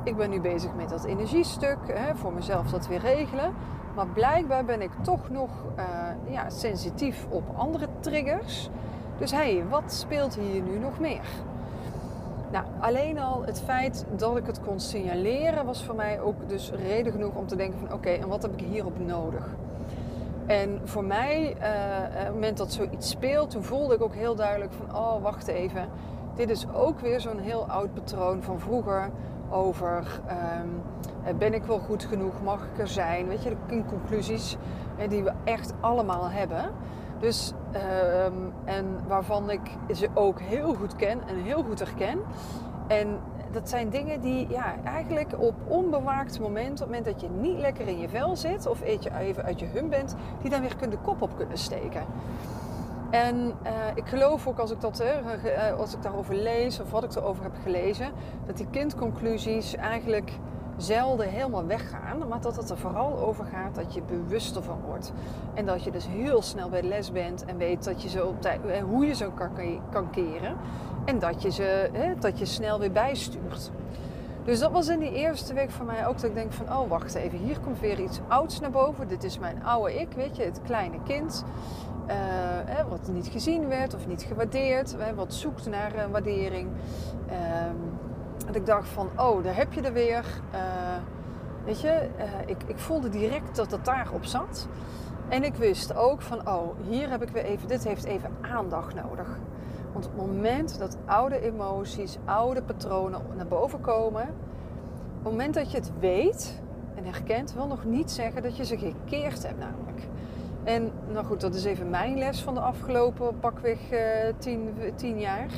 ik 0.03 0.17
ben 0.17 0.29
nu 0.29 0.41
bezig 0.41 0.73
met 0.75 0.89
dat 0.89 1.03
energiestuk, 1.03 1.77
hè, 1.85 2.15
voor 2.15 2.33
mezelf 2.33 2.69
dat 2.69 2.87
weer 2.87 2.99
regelen. 2.99 3.53
Maar 3.95 4.07
blijkbaar 4.07 4.65
ben 4.65 4.81
ik 4.81 4.91
toch 5.01 5.29
nog 5.29 5.49
uh, 5.77 5.83
ja, 6.33 6.49
sensitief 6.49 7.25
op 7.29 7.43
andere 7.55 7.87
triggers. 7.99 8.69
Dus 9.17 9.31
hé, 9.31 9.37
hey, 9.37 9.63
wat 9.69 9.93
speelt 9.93 10.35
hier 10.35 10.61
nu 10.61 10.79
nog 10.79 10.99
meer? 10.99 11.27
Nou, 12.51 12.65
alleen 12.79 13.19
al 13.19 13.43
het 13.45 13.61
feit 13.61 14.05
dat 14.15 14.37
ik 14.37 14.45
het 14.45 14.61
kon 14.61 14.79
signaleren 14.79 15.65
was 15.65 15.83
voor 15.83 15.95
mij 15.95 16.21
ook 16.21 16.49
dus 16.49 16.71
reden 16.71 17.11
genoeg 17.11 17.35
om 17.35 17.47
te 17.47 17.55
denken 17.55 17.79
van... 17.79 17.93
oké, 17.93 18.09
en 18.09 18.27
wat 18.27 18.41
heb 18.41 18.53
ik 18.53 18.65
hierop 18.65 18.99
nodig? 19.05 19.47
En 20.51 20.81
voor 20.83 21.03
mij, 21.03 21.41
uh, 21.43 22.07
op 22.07 22.25
het 22.25 22.33
moment 22.33 22.57
dat 22.57 22.73
zoiets 22.73 23.09
speelt, 23.09 23.49
toen 23.49 23.63
voelde 23.63 23.95
ik 23.95 24.01
ook 24.01 24.15
heel 24.15 24.35
duidelijk 24.35 24.73
van, 24.73 24.95
oh 24.95 25.21
wacht 25.21 25.47
even, 25.47 25.89
dit 26.35 26.49
is 26.49 26.65
ook 26.73 26.99
weer 26.99 27.19
zo'n 27.19 27.39
heel 27.39 27.65
oud 27.67 27.93
patroon 27.93 28.43
van 28.43 28.59
vroeger 28.59 29.09
over, 29.49 30.21
um, 31.29 31.37
ben 31.37 31.53
ik 31.53 31.63
wel 31.63 31.79
goed 31.79 32.03
genoeg, 32.03 32.41
mag 32.43 32.63
ik 32.73 32.79
er 32.79 32.87
zijn, 32.87 33.27
weet 33.27 33.43
je, 33.43 33.55
de 33.67 33.83
conclusies 33.85 34.57
die 35.09 35.23
we 35.23 35.31
echt 35.43 35.73
allemaal 35.79 36.29
hebben. 36.29 36.71
Dus, 37.19 37.53
um, 38.25 38.53
en 38.65 38.99
waarvan 39.07 39.49
ik 39.49 39.61
ze 39.93 40.09
ook 40.13 40.39
heel 40.39 40.73
goed 40.73 40.95
ken 40.95 41.19
en 41.27 41.35
heel 41.35 41.63
goed 41.63 41.79
herken. 41.79 42.19
En 42.87 43.19
dat 43.51 43.69
zijn 43.69 43.89
dingen 43.89 44.21
die 44.21 44.47
ja, 44.49 44.75
eigenlijk 44.83 45.33
op 45.37 45.53
onbewaakt 45.67 46.39
moment, 46.39 46.71
op 46.71 46.77
het 46.77 46.87
moment 46.87 47.05
dat 47.05 47.21
je 47.21 47.29
niet 47.29 47.59
lekker 47.59 47.87
in 47.87 47.99
je 47.99 48.09
vel 48.09 48.35
zit 48.35 48.67
of 48.67 48.81
eet 48.81 49.03
je 49.03 49.17
even 49.19 49.43
uit 49.43 49.59
je 49.59 49.65
hum 49.65 49.89
bent, 49.89 50.15
die 50.41 50.49
dan 50.49 50.61
weer 50.61 50.89
de 50.89 50.97
kop 50.97 51.21
op 51.21 51.35
kunnen 51.35 51.57
steken. 51.57 52.03
En 53.09 53.35
uh, 53.35 53.71
ik 53.95 54.07
geloof 54.07 54.47
ook 54.47 54.59
als 54.59 54.71
ik, 54.71 54.81
dat, 54.81 55.01
uh, 55.01 55.79
als 55.79 55.93
ik 55.93 56.01
daarover 56.01 56.35
lees 56.35 56.79
of 56.79 56.91
wat 56.91 57.03
ik 57.03 57.15
erover 57.15 57.43
heb 57.43 57.55
gelezen, 57.63 58.11
dat 58.45 58.57
die 58.57 58.67
kindconclusies 58.71 59.75
eigenlijk 59.75 60.31
zelden 60.81 61.29
helemaal 61.29 61.65
weggaan, 61.65 62.27
maar 62.27 62.41
dat 62.41 62.55
het 62.55 62.69
er 62.69 62.77
vooral 62.77 63.19
over 63.19 63.45
gaat 63.45 63.75
dat 63.75 63.93
je 63.93 64.01
bewuster 64.01 64.63
van 64.63 64.79
wordt. 64.85 65.11
En 65.53 65.65
dat 65.65 65.83
je 65.83 65.91
dus 65.91 66.07
heel 66.07 66.41
snel 66.41 66.69
bij 66.69 66.81
de 66.81 66.87
les 66.87 67.11
bent 67.11 67.45
en 67.45 67.57
weet 67.57 67.83
dat 67.83 68.01
je 68.01 68.09
zo 68.09 68.27
op 68.27 68.41
tijd, 68.41 68.59
hoe 68.89 69.05
je 69.05 69.15
zo 69.15 69.31
kan, 69.31 69.49
kan 69.91 70.09
keren. 70.09 70.55
En 71.05 71.19
dat 71.19 71.41
je 71.41 71.51
ze 71.51 71.89
hè, 71.91 72.15
dat 72.19 72.39
je 72.39 72.45
snel 72.45 72.79
weer 72.79 72.91
bijstuurt. 72.91 73.71
Dus 74.43 74.59
dat 74.59 74.71
was 74.71 74.87
in 74.87 74.99
die 74.99 75.13
eerste 75.13 75.53
week 75.53 75.71
voor 75.71 75.85
mij 75.85 76.07
ook 76.07 76.15
dat 76.15 76.29
ik 76.29 76.33
denk 76.33 76.51
van, 76.53 76.77
oh 76.77 76.89
wacht 76.89 77.15
even, 77.15 77.37
hier 77.37 77.59
komt 77.59 77.79
weer 77.79 77.99
iets 77.99 78.19
ouds 78.27 78.59
naar 78.59 78.71
boven. 78.71 79.07
Dit 79.07 79.23
is 79.23 79.39
mijn 79.39 79.63
oude 79.63 79.99
ik, 79.99 80.07
weet 80.15 80.37
je, 80.37 80.43
het 80.43 80.61
kleine 80.63 80.97
kind. 81.03 81.43
Hè, 82.65 82.87
wat 82.87 83.07
niet 83.11 83.27
gezien 83.27 83.67
werd 83.67 83.93
of 83.93 84.07
niet 84.07 84.23
gewaardeerd, 84.23 84.95
wat 85.15 85.33
zoekt 85.33 85.69
naar 85.69 85.95
uh, 85.95 86.03
waardering. 86.11 86.69
Uh, 87.29 87.35
dat 88.51 88.61
ik 88.61 88.67
dacht 88.67 88.87
van, 88.87 89.09
oh, 89.17 89.43
daar 89.43 89.55
heb 89.55 89.73
je 89.73 89.81
er 89.81 89.93
weer. 89.93 90.25
Uh, 90.53 90.59
weet 91.65 91.81
je, 91.81 92.09
ik, 92.45 92.57
ik 92.65 92.77
voelde 92.77 93.09
direct 93.09 93.55
dat 93.55 93.71
het 93.71 93.85
daarop 93.85 94.25
zat. 94.25 94.67
En 95.27 95.43
ik 95.43 95.55
wist 95.55 95.95
ook 95.95 96.21
van, 96.21 96.47
oh, 96.47 96.69
hier 96.89 97.09
heb 97.09 97.21
ik 97.21 97.29
weer 97.29 97.43
even, 97.43 97.67
dit 97.67 97.83
heeft 97.83 98.03
even 98.03 98.31
aandacht 98.41 98.95
nodig. 98.95 99.39
Want 99.93 100.05
op 100.05 100.11
het 100.11 100.25
moment 100.25 100.79
dat 100.79 100.97
oude 101.05 101.41
emoties, 101.41 102.17
oude 102.25 102.61
patronen 102.61 103.21
naar 103.35 103.47
boven 103.47 103.81
komen, 103.81 104.23
op 104.23 105.23
het 105.23 105.31
moment 105.31 105.53
dat 105.53 105.71
je 105.71 105.77
het 105.77 105.91
weet 105.99 106.61
en 106.95 107.05
herkent, 107.05 107.53
wil 107.53 107.67
nog 107.67 107.85
niet 107.85 108.11
zeggen 108.11 108.43
dat 108.43 108.57
je 108.57 108.65
ze 108.65 108.77
gekeerd 108.77 109.43
hebt 109.43 109.59
namelijk. 109.59 110.07
En 110.63 110.91
nou 111.11 111.25
goed, 111.25 111.41
dat 111.41 111.55
is 111.55 111.63
even 111.63 111.89
mijn 111.89 112.17
les 112.17 112.41
van 112.41 112.53
de 112.53 112.59
afgelopen 112.59 113.39
pakweg 113.39 113.91
uh, 113.91 113.99
tien, 114.37 114.73
tien 114.95 115.19
jaar. 115.19 115.49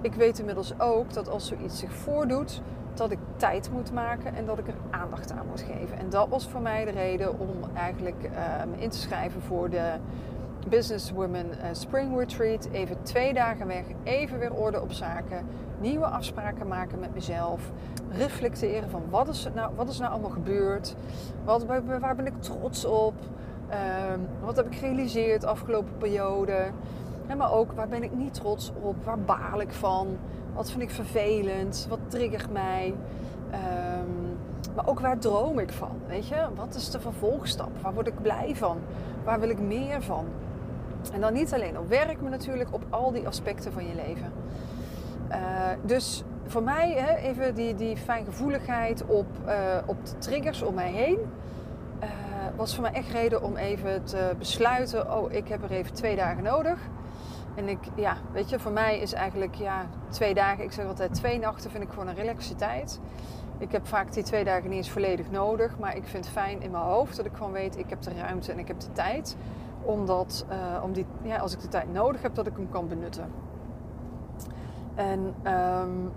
Ik 0.00 0.14
weet 0.14 0.38
inmiddels 0.38 0.80
ook 0.80 1.12
dat 1.12 1.28
als 1.28 1.46
zoiets 1.46 1.78
zich 1.78 1.92
voordoet, 1.92 2.62
dat 2.94 3.10
ik 3.10 3.18
tijd 3.36 3.70
moet 3.72 3.92
maken 3.92 4.34
en 4.34 4.46
dat 4.46 4.58
ik 4.58 4.66
er 4.66 4.74
aandacht 4.90 5.32
aan 5.32 5.46
moet 5.46 5.60
geven. 5.60 5.98
En 5.98 6.10
dat 6.10 6.28
was 6.28 6.48
voor 6.48 6.60
mij 6.60 6.84
de 6.84 6.90
reden 6.90 7.38
om 7.38 7.50
eigenlijk 7.74 8.24
uh, 8.24 8.64
me 8.70 8.82
in 8.82 8.88
te 8.88 8.98
schrijven 8.98 9.42
voor 9.42 9.70
de 9.70 9.92
Businesswoman 10.68 11.46
uh, 11.46 11.66
Spring 11.72 12.18
Retreat. 12.18 12.68
Even 12.72 13.02
twee 13.02 13.34
dagen 13.34 13.66
weg, 13.66 13.84
even 14.02 14.38
weer 14.38 14.54
orde 14.54 14.80
op 14.80 14.92
zaken, 14.92 15.46
nieuwe 15.78 16.06
afspraken 16.06 16.68
maken 16.68 16.98
met 16.98 17.14
mezelf, 17.14 17.70
reflecteren 18.10 18.90
van 18.90 19.02
wat 19.10 19.28
is, 19.28 19.48
nou, 19.54 19.72
wat 19.76 19.88
is 19.88 19.98
nou 19.98 20.12
allemaal 20.12 20.30
gebeurd, 20.30 20.94
wat, 21.44 21.64
waar 22.00 22.16
ben 22.16 22.26
ik 22.26 22.42
trots 22.42 22.84
op, 22.84 23.14
um, 24.12 24.28
wat 24.40 24.56
heb 24.56 24.66
ik 24.66 24.78
gerealiseerd 24.78 25.44
afgelopen 25.44 25.96
periode. 25.98 26.70
Maar 27.36 27.52
ook 27.52 27.72
waar 27.72 27.88
ben 27.88 28.02
ik 28.02 28.12
niet 28.14 28.34
trots 28.34 28.72
op, 28.82 29.04
waar 29.04 29.18
baal 29.18 29.60
ik 29.60 29.72
van, 29.72 30.18
wat 30.54 30.70
vind 30.70 30.82
ik 30.82 30.90
vervelend, 30.90 31.86
wat 31.88 31.98
triggert 32.08 32.52
mij. 32.52 32.94
Um, 33.52 34.38
maar 34.74 34.88
ook 34.88 35.00
waar 35.00 35.18
droom 35.18 35.58
ik 35.58 35.70
van? 35.72 36.00
Weet 36.06 36.28
je, 36.28 36.46
wat 36.54 36.74
is 36.74 36.90
de 36.90 37.00
vervolgstap? 37.00 37.70
Waar 37.82 37.94
word 37.94 38.06
ik 38.06 38.22
blij 38.22 38.56
van? 38.56 38.78
Waar 39.24 39.40
wil 39.40 39.48
ik 39.48 39.60
meer 39.60 40.02
van? 40.02 40.26
En 41.12 41.20
dan 41.20 41.32
niet 41.32 41.54
alleen 41.54 41.78
op 41.78 41.88
werk, 41.88 42.20
maar 42.20 42.30
natuurlijk 42.30 42.74
op 42.74 42.84
al 42.90 43.12
die 43.12 43.26
aspecten 43.26 43.72
van 43.72 43.86
je 43.86 43.94
leven. 43.94 44.32
Uh, 45.30 45.36
dus 45.82 46.24
voor 46.46 46.62
mij 46.62 46.92
hè, 46.92 47.14
even 47.16 47.54
die, 47.54 47.74
die 47.74 47.96
fijngevoeligheid 47.96 49.06
op, 49.06 49.26
uh, 49.46 49.54
op 49.86 50.06
de 50.06 50.18
triggers 50.18 50.62
om 50.62 50.74
mij 50.74 50.90
heen. 50.90 51.18
Uh, 52.02 52.08
was 52.56 52.74
voor 52.74 52.82
mij 52.82 52.92
echt 52.92 53.10
reden 53.12 53.42
om 53.42 53.56
even 53.56 54.04
te 54.04 54.34
besluiten: 54.38 55.16
oh, 55.16 55.32
ik 55.32 55.48
heb 55.48 55.62
er 55.62 55.70
even 55.70 55.92
twee 55.92 56.16
dagen 56.16 56.42
nodig. 56.42 56.78
En 57.54 57.68
ik, 57.68 57.78
ja, 57.94 58.16
weet 58.32 58.50
je, 58.50 58.58
voor 58.58 58.72
mij 58.72 58.98
is 58.98 59.12
eigenlijk 59.12 59.54
ja, 59.54 59.86
twee 60.08 60.34
dagen, 60.34 60.64
ik 60.64 60.72
zeg 60.72 60.86
altijd 60.86 61.14
twee 61.14 61.38
nachten, 61.38 61.70
vind 61.70 61.82
ik 61.82 61.90
gewoon 61.90 62.08
een 62.08 62.14
relaxe 62.14 62.54
tijd. 62.54 63.00
Ik 63.58 63.72
heb 63.72 63.86
vaak 63.86 64.12
die 64.12 64.22
twee 64.22 64.44
dagen 64.44 64.68
niet 64.68 64.78
eens 64.78 64.90
volledig 64.90 65.30
nodig, 65.30 65.78
maar 65.78 65.96
ik 65.96 66.06
vind 66.06 66.24
het 66.24 66.34
fijn 66.34 66.62
in 66.62 66.70
mijn 66.70 66.84
hoofd 66.84 67.16
dat 67.16 67.26
ik 67.26 67.32
gewoon 67.34 67.52
weet: 67.52 67.78
ik 67.78 67.90
heb 67.90 68.02
de 68.02 68.14
ruimte 68.14 68.52
en 68.52 68.58
ik 68.58 68.68
heb 68.68 68.80
de 68.80 68.92
tijd 68.92 69.36
omdat 69.82 70.46
uh, 70.50 70.82
om 70.82 70.92
die, 70.92 71.06
ja, 71.22 71.36
als 71.36 71.52
ik 71.52 71.60
de 71.60 71.68
tijd 71.68 71.92
nodig 71.92 72.22
heb, 72.22 72.34
dat 72.34 72.46
ik 72.46 72.56
hem 72.56 72.68
kan 72.70 72.88
benutten. 72.88 73.30
En 74.94 75.34
um, 75.52 76.12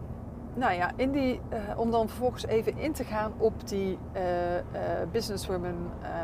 nou 0.53 0.73
ja, 0.73 0.91
in 0.95 1.11
die, 1.11 1.41
uh, 1.53 1.79
om 1.79 1.91
dan 1.91 2.07
vervolgens 2.07 2.45
even 2.45 2.77
in 2.77 2.91
te 2.91 3.03
gaan 3.03 3.31
op 3.37 3.67
die 3.67 3.97
uh, 4.15 4.21
Businesswomen 5.11 5.75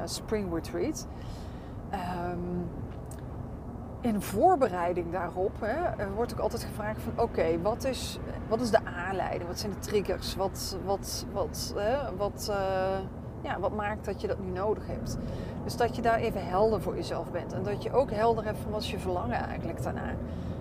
Spring 0.06 0.54
Retreat. 0.54 1.08
Um, 2.32 2.70
in 4.02 4.22
voorbereiding 4.22 5.12
daarop 5.12 5.52
hè, 5.60 6.08
wordt 6.16 6.34
ook 6.34 6.40
altijd 6.40 6.64
gevraagd 6.64 7.02
van 7.02 7.24
oké, 7.24 7.62
wat, 7.62 7.84
is, 7.84 8.20
wat 8.48 8.62
is 8.62 8.70
de 8.70 8.86
aanleiding? 8.86 9.48
Wat 9.48 9.60
zijn 9.60 9.72
de 9.72 9.80
triggers? 9.80 10.36
Wat, 10.36 10.78
wat, 10.86 11.26
wat, 11.34 11.76
wat, 12.18 12.52
ja, 13.42 13.60
wat 13.60 13.76
maakt 13.76 14.06
dat 14.06 14.22
je 14.22 14.28
dat 14.28 14.40
nu 14.40 14.52
nodig 14.52 14.88
hebt? 14.88 15.18
Dus 15.64 15.78
dat 15.78 15.96
je 15.96 16.02
daar 16.02 16.18
even 16.18 16.48
helder 16.48 16.82
voor 16.82 16.96
jezelf 16.96 17.32
bent. 17.32 17.54
En 17.54 17.64
dat 17.64 17.84
je 17.84 17.92
ook 17.92 18.12
helder 18.12 18.46
hebt 18.46 18.60
van 18.60 18.72
wat 18.72 18.88
je 18.88 19.00
verlangen 19.00 19.44
eigenlijk 19.48 19.84
daarna. 19.84 20.14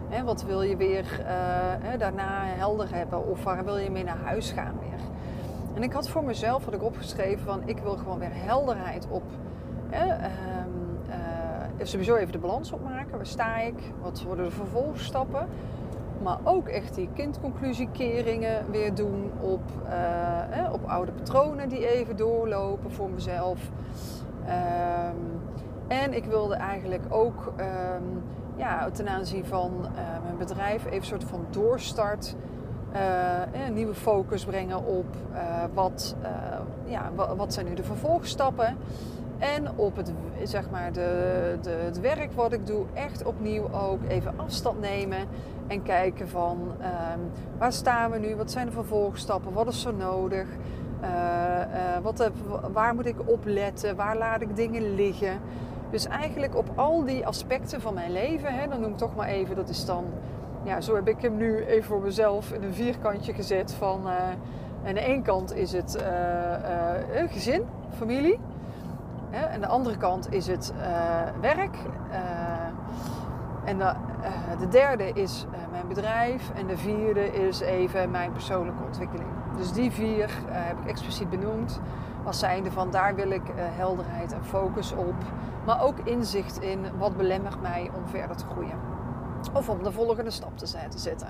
He, 0.09 0.24
wat 0.24 0.44
wil 0.44 0.62
je 0.62 0.77
weer 0.77 1.20
uh, 1.20 1.98
daarna 1.98 2.44
helder 2.44 2.94
hebben? 2.94 3.27
Of 3.27 3.44
waar 3.44 3.64
wil 3.64 3.77
je 3.77 3.90
mee 3.90 4.05
naar 4.05 4.18
huis 4.24 4.51
gaan 4.51 4.79
weer? 4.81 5.01
En 5.74 5.83
ik 5.83 5.92
had 5.92 6.09
voor 6.09 6.24
mezelf 6.24 6.64
had 6.64 6.74
ik 6.74 6.83
opgeschreven 6.83 7.44
van 7.44 7.62
ik 7.64 7.79
wil 7.79 7.96
gewoon 7.96 8.18
weer 8.18 8.33
helderheid 8.33 9.07
op. 9.11 9.22
Hè, 9.88 10.07
uh, 10.07 10.27
sowieso 11.83 12.14
even 12.14 12.33
de 12.33 12.38
balans 12.38 12.73
opmaken. 12.73 13.17
Waar 13.17 13.27
sta 13.27 13.57
ik? 13.57 13.75
Wat 14.03 14.23
worden 14.23 14.45
de 14.45 14.51
vervolgstappen? 14.51 15.49
Maar 16.23 16.38
ook 16.45 16.69
echt 16.69 16.95
die 16.95 17.09
kindconclusiekeringen 17.14 18.71
weer 18.71 18.95
doen 18.95 19.31
op, 19.41 19.62
uh, 20.55 20.73
op 20.73 20.85
oude 20.85 21.12
patronen 21.12 21.69
die 21.69 21.88
even 21.95 22.17
doorlopen 22.17 22.91
voor 22.93 23.11
mezelf. 23.11 23.71
Um, 24.47 25.41
en 25.88 26.14
ik 26.14 26.25
wilde 26.25 26.55
eigenlijk 26.55 27.03
ook 27.09 27.53
um, 27.57 28.23
ja, 28.57 28.91
ten 28.91 29.09
aanzien 29.09 29.45
van 29.45 29.73
uh, 29.83 30.23
mijn 30.23 30.37
bedrijf 30.38 30.85
even 30.85 30.97
een 30.97 31.05
soort 31.05 31.25
van 31.25 31.47
doorstart. 31.51 32.37
Uh, 32.93 33.67
een 33.67 33.75
nieuwe 33.75 33.95
focus 33.95 34.45
brengen 34.45 34.85
op 34.85 35.07
wat, 35.75 36.17
ja, 36.85 37.11
wat 37.37 37.53
zijn 37.53 37.67
nu 37.67 37.75
de 37.75 37.85
vervolgstappen. 37.85 38.77
En 39.38 39.77
op 39.77 39.96
het, 39.96 40.12
zeg 40.42 40.70
maar 40.70 40.92
de, 40.92 41.59
de, 41.62 41.70
het 41.70 42.01
werk 42.01 42.33
wat 42.33 42.53
ik 42.53 42.66
doe, 42.66 42.85
echt 42.94 43.24
opnieuw 43.24 43.72
ook 43.72 44.01
even 44.09 44.33
afstand 44.37 44.81
nemen. 44.81 45.18
En 45.66 45.83
kijken 45.83 46.29
van 46.29 46.59
um, 46.61 47.31
waar 47.59 47.72
staan 47.72 48.11
we 48.11 48.18
nu, 48.18 48.37
wat 48.37 48.51
zijn 48.51 48.66
de 48.66 48.72
vervolgstappen, 48.72 49.53
wat 49.53 49.68
is 49.68 49.85
er 49.85 49.94
nodig. 49.94 50.46
Uh, 51.03 51.09
uh, 51.09 51.98
wat 52.03 52.18
heb, 52.18 52.33
waar 52.72 52.94
moet 52.94 53.07
ik 53.07 53.16
op 53.24 53.44
letten? 53.44 53.96
Waar 53.96 54.16
laat 54.16 54.40
ik 54.40 54.57
dingen 54.57 54.94
liggen? 54.94 55.40
Dus 55.90 56.07
eigenlijk 56.07 56.57
op 56.57 56.70
al 56.74 57.05
die 57.05 57.27
aspecten 57.27 57.81
van 57.81 57.94
mijn 57.94 58.12
leven, 58.12 58.55
hè, 58.55 58.68
dan 58.68 58.81
noem 58.81 58.90
ik 58.90 58.96
toch 58.96 59.16
maar 59.16 59.29
even, 59.29 59.57
dat 59.57 59.68
is 59.68 59.85
dan, 59.85 60.05
ja, 60.64 60.81
zo 60.81 60.94
heb 60.94 61.09
ik 61.09 61.20
hem 61.20 61.37
nu 61.37 61.64
even 61.64 61.85
voor 61.85 62.01
mezelf 62.01 62.53
in 62.53 62.62
een 62.62 62.74
vierkantje 62.74 63.33
gezet 63.33 63.72
van, 63.72 64.01
uh, 64.05 64.12
aan 64.87 64.94
de 64.94 65.01
ene 65.01 65.22
kant 65.22 65.55
is 65.55 65.72
het 65.72 66.05
gezin, 67.29 67.62
familie. 67.96 68.38
Hè, 69.31 69.45
en 69.45 69.61
de 69.61 69.67
andere 69.67 69.97
kant 69.97 70.33
is 70.33 70.47
het 70.47 70.73
werk. 71.41 71.77
en 73.64 73.79
de, 73.79 73.93
de, 74.59 74.69
derde 74.69 75.12
is 75.12 75.47
mijn 75.71 75.88
bedrijf. 75.88 76.51
En 76.55 76.67
de 76.67 76.77
vierde 76.77 77.33
is 77.33 77.61
even 77.61 78.11
mijn 78.11 78.33
persoonlijke 78.33 78.83
ontwikkeling. 78.85 79.29
Dus 79.57 79.73
die 79.73 79.91
vier 79.91 80.31
heb 80.49 80.79
ik 80.79 80.87
expliciet 80.87 81.31
benoemd 81.31 81.81
als 82.25 82.38
zijnde 82.38 82.71
van 82.71 82.91
daar 82.91 83.14
wil 83.14 83.31
ik 83.31 83.43
helderheid 83.57 84.33
en 84.33 84.45
focus 84.45 84.93
op. 84.93 85.14
Maar 85.64 85.83
ook 85.83 85.99
inzicht 85.99 86.61
in 86.61 86.87
wat 86.99 87.17
belemmert 87.17 87.61
mij 87.61 87.91
om 87.97 88.09
verder 88.09 88.37
te 88.37 88.45
groeien. 88.47 88.79
Of 89.53 89.69
om 89.69 89.83
de 89.83 89.93
volgende 89.93 90.31
stap 90.31 90.59
te 90.59 90.67
zetten. 90.99 91.29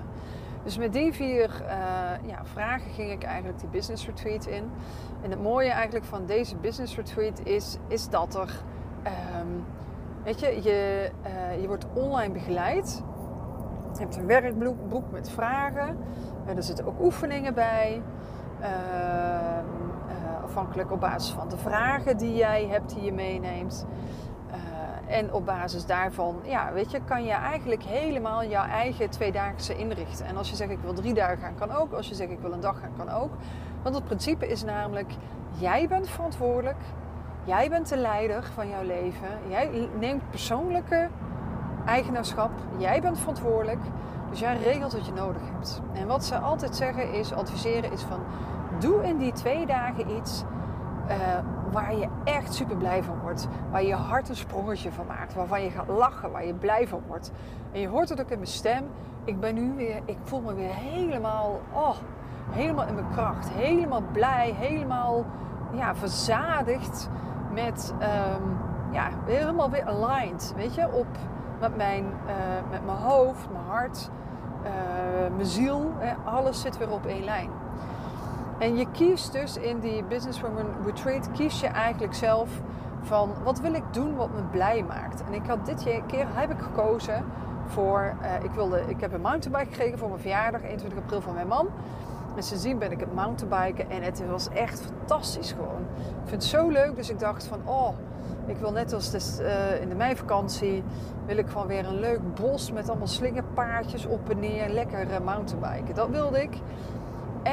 Dus 0.63 0.77
met 0.77 0.93
die 0.93 1.13
vier 1.13 1.61
uh, 1.61 1.69
ja, 2.29 2.45
vragen 2.45 2.91
ging 2.91 3.11
ik 3.11 3.23
eigenlijk 3.23 3.59
die 3.59 3.69
business 3.69 4.05
retreat 4.05 4.45
in. 4.45 4.71
En 5.21 5.29
het 5.29 5.41
mooie 5.41 5.69
eigenlijk 5.69 6.05
van 6.05 6.25
deze 6.25 6.55
business 6.55 6.95
retreat 6.95 7.39
is, 7.43 7.77
is 7.87 8.09
dat 8.09 8.35
er... 8.35 8.61
Um, 9.41 9.65
weet 10.23 10.39
je, 10.39 10.61
je, 10.63 11.09
je 11.61 11.67
wordt 11.67 11.85
online 11.93 12.33
begeleid. 12.33 13.03
Je 13.93 13.99
hebt 13.99 14.15
een 14.15 14.25
werkboek 14.25 15.11
met 15.11 15.29
vragen. 15.29 15.97
er 16.45 16.63
zitten 16.63 16.85
ook 16.85 17.01
oefeningen 17.01 17.53
bij. 17.53 18.01
Ehm, 18.59 19.65
eh, 20.07 20.43
afhankelijk 20.43 20.91
op 20.91 20.99
basis 20.99 21.31
van 21.31 21.49
de 21.49 21.57
vragen 21.57 22.17
die 22.17 22.35
jij 22.35 22.67
hebt, 22.67 22.93
die 22.93 23.03
je 23.03 23.13
meeneemt. 23.13 23.85
Eh, 25.09 25.17
En 25.17 25.33
op 25.33 25.45
basis 25.45 25.85
daarvan, 25.85 26.39
ja, 26.43 26.73
weet 26.73 26.91
je, 26.91 26.99
kan 27.05 27.23
je 27.23 27.31
eigenlijk 27.31 27.83
helemaal 27.83 28.45
jouw 28.45 28.65
eigen 28.65 29.09
tweedaagse 29.09 29.75
inrichten. 29.77 30.25
En 30.25 30.37
als 30.37 30.49
je 30.49 30.55
zegt 30.55 30.71
ik 30.71 30.79
wil 30.81 30.93
drie 30.93 31.13
dagen 31.13 31.37
gaan, 31.37 31.55
kan 31.55 31.71
ook. 31.71 31.93
Als 31.93 32.07
je 32.07 32.15
zegt 32.15 32.31
ik 32.31 32.39
wil 32.39 32.51
een 32.51 32.59
dag 32.59 32.79
gaan, 32.79 32.93
kan 32.97 33.09
ook. 33.09 33.31
Want 33.83 33.95
het 33.95 34.03
principe 34.03 34.47
is 34.47 34.63
namelijk, 34.63 35.13
jij 35.51 35.87
bent 35.87 36.09
verantwoordelijk. 36.09 36.77
Jij 37.43 37.69
bent 37.69 37.89
de 37.89 37.97
leider 37.97 38.43
van 38.53 38.69
jouw 38.69 38.83
leven. 38.83 39.27
Jij 39.47 39.89
neemt 39.99 40.29
persoonlijke 40.29 41.09
eigenaarschap. 41.85 42.51
Jij 42.77 43.01
bent 43.01 43.19
verantwoordelijk. 43.19 43.79
Dus 44.29 44.39
jij 44.39 44.57
regelt 44.57 44.93
wat 44.93 45.05
je 45.05 45.11
nodig 45.13 45.41
hebt. 45.51 45.81
En 45.93 46.07
wat 46.07 46.25
ze 46.25 46.37
altijd 46.37 46.75
zeggen 46.75 47.13
is, 47.13 47.33
adviseren 47.33 47.91
is 47.91 48.01
van, 48.01 48.19
doe 48.79 49.03
in 49.03 49.17
die 49.17 49.31
twee 49.31 49.65
dagen 49.65 50.09
iets 50.15 50.43
uh, 51.09 51.15
waar 51.71 51.95
je 51.95 52.07
echt 52.23 52.53
super 52.53 52.75
blij 52.75 53.03
van 53.03 53.19
wordt. 53.21 53.47
Waar 53.71 53.83
je 53.83 53.95
hart 53.95 54.29
een 54.29 54.35
sprongetje 54.35 54.91
van 54.91 55.05
maakt. 55.05 55.33
Waarvan 55.33 55.63
je 55.63 55.69
gaat 55.69 55.87
lachen, 55.87 56.31
waar 56.31 56.45
je 56.45 56.53
blij 56.53 56.87
van 56.87 57.01
wordt. 57.07 57.31
En 57.71 57.79
je 57.79 57.87
hoort 57.87 58.09
het 58.09 58.21
ook 58.21 58.29
in 58.29 58.37
mijn 58.37 58.49
stem. 58.49 58.83
Ik 59.23 59.39
ben 59.39 59.55
nu 59.55 59.73
weer, 59.75 60.01
ik 60.05 60.17
voel 60.23 60.41
me 60.41 60.53
weer 60.53 60.73
helemaal, 60.73 61.59
oh, 61.73 61.95
helemaal 62.49 62.87
in 62.87 62.93
mijn 62.93 63.09
kracht. 63.11 63.49
Helemaal 63.49 64.03
blij, 64.11 64.53
helemaal 64.57 65.25
ja, 65.71 65.95
verzadigd 65.95 67.09
met, 67.53 67.93
um, 67.93 68.57
ja, 68.91 69.09
helemaal 69.25 69.69
weer 69.69 69.85
aligned. 69.85 70.53
Weet 70.55 70.75
je, 70.75 70.91
op, 70.91 71.07
met 71.59 71.77
mijn, 71.77 72.03
uh, 72.03 72.71
met 72.71 72.85
mijn 72.85 72.97
hoofd, 72.97 73.47
mijn 73.51 73.65
hart, 73.65 74.09
uh, 74.63 75.35
mijn 75.35 75.47
ziel. 75.47 75.91
Hè, 75.97 76.13
alles 76.25 76.61
zit 76.61 76.77
weer 76.77 76.91
op 76.91 77.05
één 77.05 77.23
lijn. 77.23 77.49
En 78.59 78.77
je 78.77 78.85
kiest 78.91 79.31
dus 79.31 79.57
in 79.57 79.79
die 79.79 80.03
Businesswoman 80.03 80.65
Retreat, 80.85 81.31
kies 81.31 81.59
je 81.59 81.67
eigenlijk 81.67 82.13
zelf 82.13 82.49
van 83.01 83.33
wat 83.43 83.59
wil 83.59 83.73
ik 83.73 83.83
doen 83.91 84.15
wat 84.15 84.29
me 84.33 84.41
blij 84.51 84.83
maakt. 84.83 85.23
En 85.23 85.33
ik 85.33 85.45
had 85.47 85.65
dit 85.65 85.83
keer 86.07 86.25
heb 86.27 86.51
ik 86.51 86.59
gekozen 86.59 87.25
voor, 87.65 88.15
uh, 88.21 88.43
ik, 88.43 88.51
wilde, 88.51 88.83
ik 88.87 89.01
heb 89.01 89.13
een 89.13 89.21
mountainbike 89.21 89.71
gekregen 89.71 89.97
voor 89.97 90.09
mijn 90.09 90.21
verjaardag, 90.21 90.63
21 90.63 90.99
april 90.99 91.21
van 91.21 91.33
mijn 91.33 91.47
man. 91.47 91.67
En 92.35 92.43
sindsdien 92.43 92.77
ben 92.77 92.91
ik 92.91 92.99
het 92.99 93.13
mountainbiken 93.13 93.89
en 93.89 94.01
het 94.01 94.27
was 94.27 94.49
echt 94.49 94.81
fantastisch 94.81 95.51
gewoon. 95.51 95.81
Ik 96.23 96.29
vind 96.29 96.41
het 96.41 96.51
zo 96.51 96.69
leuk, 96.69 96.95
dus 96.95 97.09
ik 97.09 97.19
dacht 97.19 97.47
van, 97.47 97.59
oh, 97.65 97.89
ik 98.45 98.57
wil 98.57 98.71
net 98.71 98.93
als 98.93 99.39
uh, 99.39 99.81
in 99.81 99.89
de 99.89 99.95
meivakantie, 99.95 100.83
wil 101.25 101.37
ik 101.37 101.47
gewoon 101.47 101.67
weer 101.67 101.85
een 101.85 101.99
leuk 101.99 102.35
bos 102.35 102.71
met 102.71 102.89
allemaal 102.89 103.07
slingerpaardjes 103.07 104.05
op 104.05 104.29
en 104.29 104.39
neer, 104.39 104.69
lekker 104.69 105.07
uh, 105.11 105.19
mountainbiken. 105.25 105.95
Dat 105.95 106.09
wilde 106.09 106.41
ik. 106.41 106.57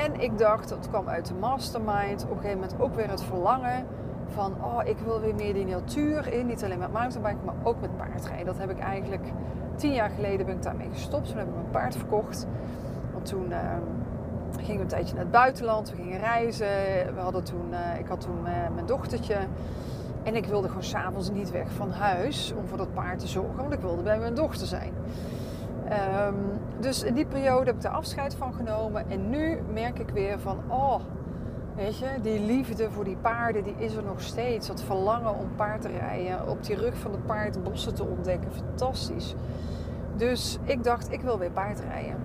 En 0.05 0.21
ik 0.21 0.39
dacht, 0.39 0.71
het 0.71 0.89
kwam 0.89 1.09
uit 1.09 1.27
de 1.27 1.35
mastermind, 1.35 2.25
op 2.25 2.31
een 2.31 2.37
gegeven 2.37 2.61
moment 2.61 2.81
ook 2.81 2.95
weer 2.95 3.11
het 3.11 3.23
verlangen 3.23 3.87
van, 4.29 4.55
oh, 4.65 4.81
ik 4.85 4.99
wil 4.99 5.21
weer 5.21 5.35
meer 5.35 5.55
die 5.55 5.67
natuur 5.67 6.33
in. 6.33 6.47
Niet 6.47 6.65
alleen 6.65 6.79
met 6.79 6.93
mountainbiken, 6.93 7.45
maar 7.45 7.55
ook 7.63 7.81
met 7.81 7.97
paardrijden. 7.97 8.47
Dat 8.47 8.59
heb 8.59 8.71
ik 8.71 8.79
eigenlijk 8.79 9.25
tien 9.77 9.93
jaar 9.93 10.11
geleden 10.11 10.47
ben 10.47 10.55
ik 10.55 10.63
daarmee 10.63 10.89
gestopt. 10.93 11.29
Toen 11.29 11.39
heb 11.39 11.47
ik 11.47 11.55
mijn 11.55 11.71
paard 11.71 11.97
verkocht. 11.97 12.47
Want 13.13 13.27
toen 13.27 13.51
uh, 13.51 13.59
gingen 14.57 14.77
we 14.77 14.83
een 14.83 14.87
tijdje 14.87 15.15
naar 15.15 15.23
het 15.23 15.33
buitenland, 15.33 15.91
we 15.91 15.97
gingen 15.97 16.19
reizen. 16.19 16.67
We 17.15 17.21
hadden 17.21 17.45
toen, 17.45 17.69
uh, 17.71 17.99
ik 17.99 18.07
had 18.07 18.21
toen 18.21 18.39
uh, 18.41 18.49
mijn 18.75 18.87
dochtertje. 18.87 19.37
En 20.23 20.35
ik 20.37 20.45
wilde 20.45 20.69
gewoon 20.69 20.83
s'avonds 20.83 21.31
niet 21.31 21.51
weg 21.51 21.71
van 21.71 21.91
huis 21.91 22.53
om 22.57 22.67
voor 22.67 22.79
dat 22.79 22.95
paard 22.95 23.19
te 23.19 23.27
zorgen, 23.27 23.57
want 23.57 23.73
ik 23.73 23.81
wilde 23.81 24.03
bij 24.03 24.19
mijn 24.19 24.35
dochter 24.35 24.67
zijn. 24.67 24.93
Um, 25.93 26.35
dus 26.81 27.03
in 27.03 27.15
die 27.15 27.27
periode 27.27 27.65
heb 27.65 27.77
ik 27.77 27.83
er 27.83 27.91
afscheid 27.91 28.35
van 28.35 28.55
genomen. 28.55 29.11
En 29.11 29.31
nu 29.31 29.59
merk 29.73 29.99
ik 29.99 30.11
weer 30.11 30.41
van, 30.41 30.59
oh, 30.69 31.01
weet 31.75 31.99
je, 31.99 32.07
die 32.23 32.41
liefde 32.41 32.91
voor 32.91 33.05
die 33.05 33.17
paarden, 33.17 33.63
die 33.63 33.75
is 33.79 33.95
er 33.95 34.03
nog 34.03 34.21
steeds. 34.21 34.67
Dat 34.67 34.83
verlangen 34.83 35.39
om 35.39 35.49
paard 35.57 35.83
te 35.83 35.89
rijden, 35.89 36.49
op 36.49 36.65
die 36.65 36.77
rug 36.77 36.97
van 36.97 37.13
het 37.13 37.27
paard 37.27 37.63
bossen 37.63 37.95
te 37.95 38.05
ontdekken. 38.05 38.53
Fantastisch. 38.53 39.35
Dus 40.17 40.59
ik 40.65 40.85
dacht, 40.85 41.13
ik 41.13 41.21
wil 41.21 41.39
weer 41.39 41.51
paardrijden. 41.51 42.17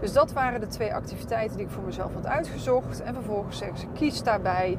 Dus 0.00 0.12
dat 0.12 0.32
waren 0.32 0.60
de 0.60 0.66
twee 0.66 0.94
activiteiten 0.94 1.56
die 1.56 1.66
ik 1.66 1.72
voor 1.72 1.82
mezelf 1.84 2.14
had 2.14 2.26
uitgezocht. 2.26 3.02
En 3.02 3.14
vervolgens 3.14 3.58
zeggen 3.58 3.78
ze, 3.78 3.86
kies 3.92 4.22
daarbij 4.22 4.78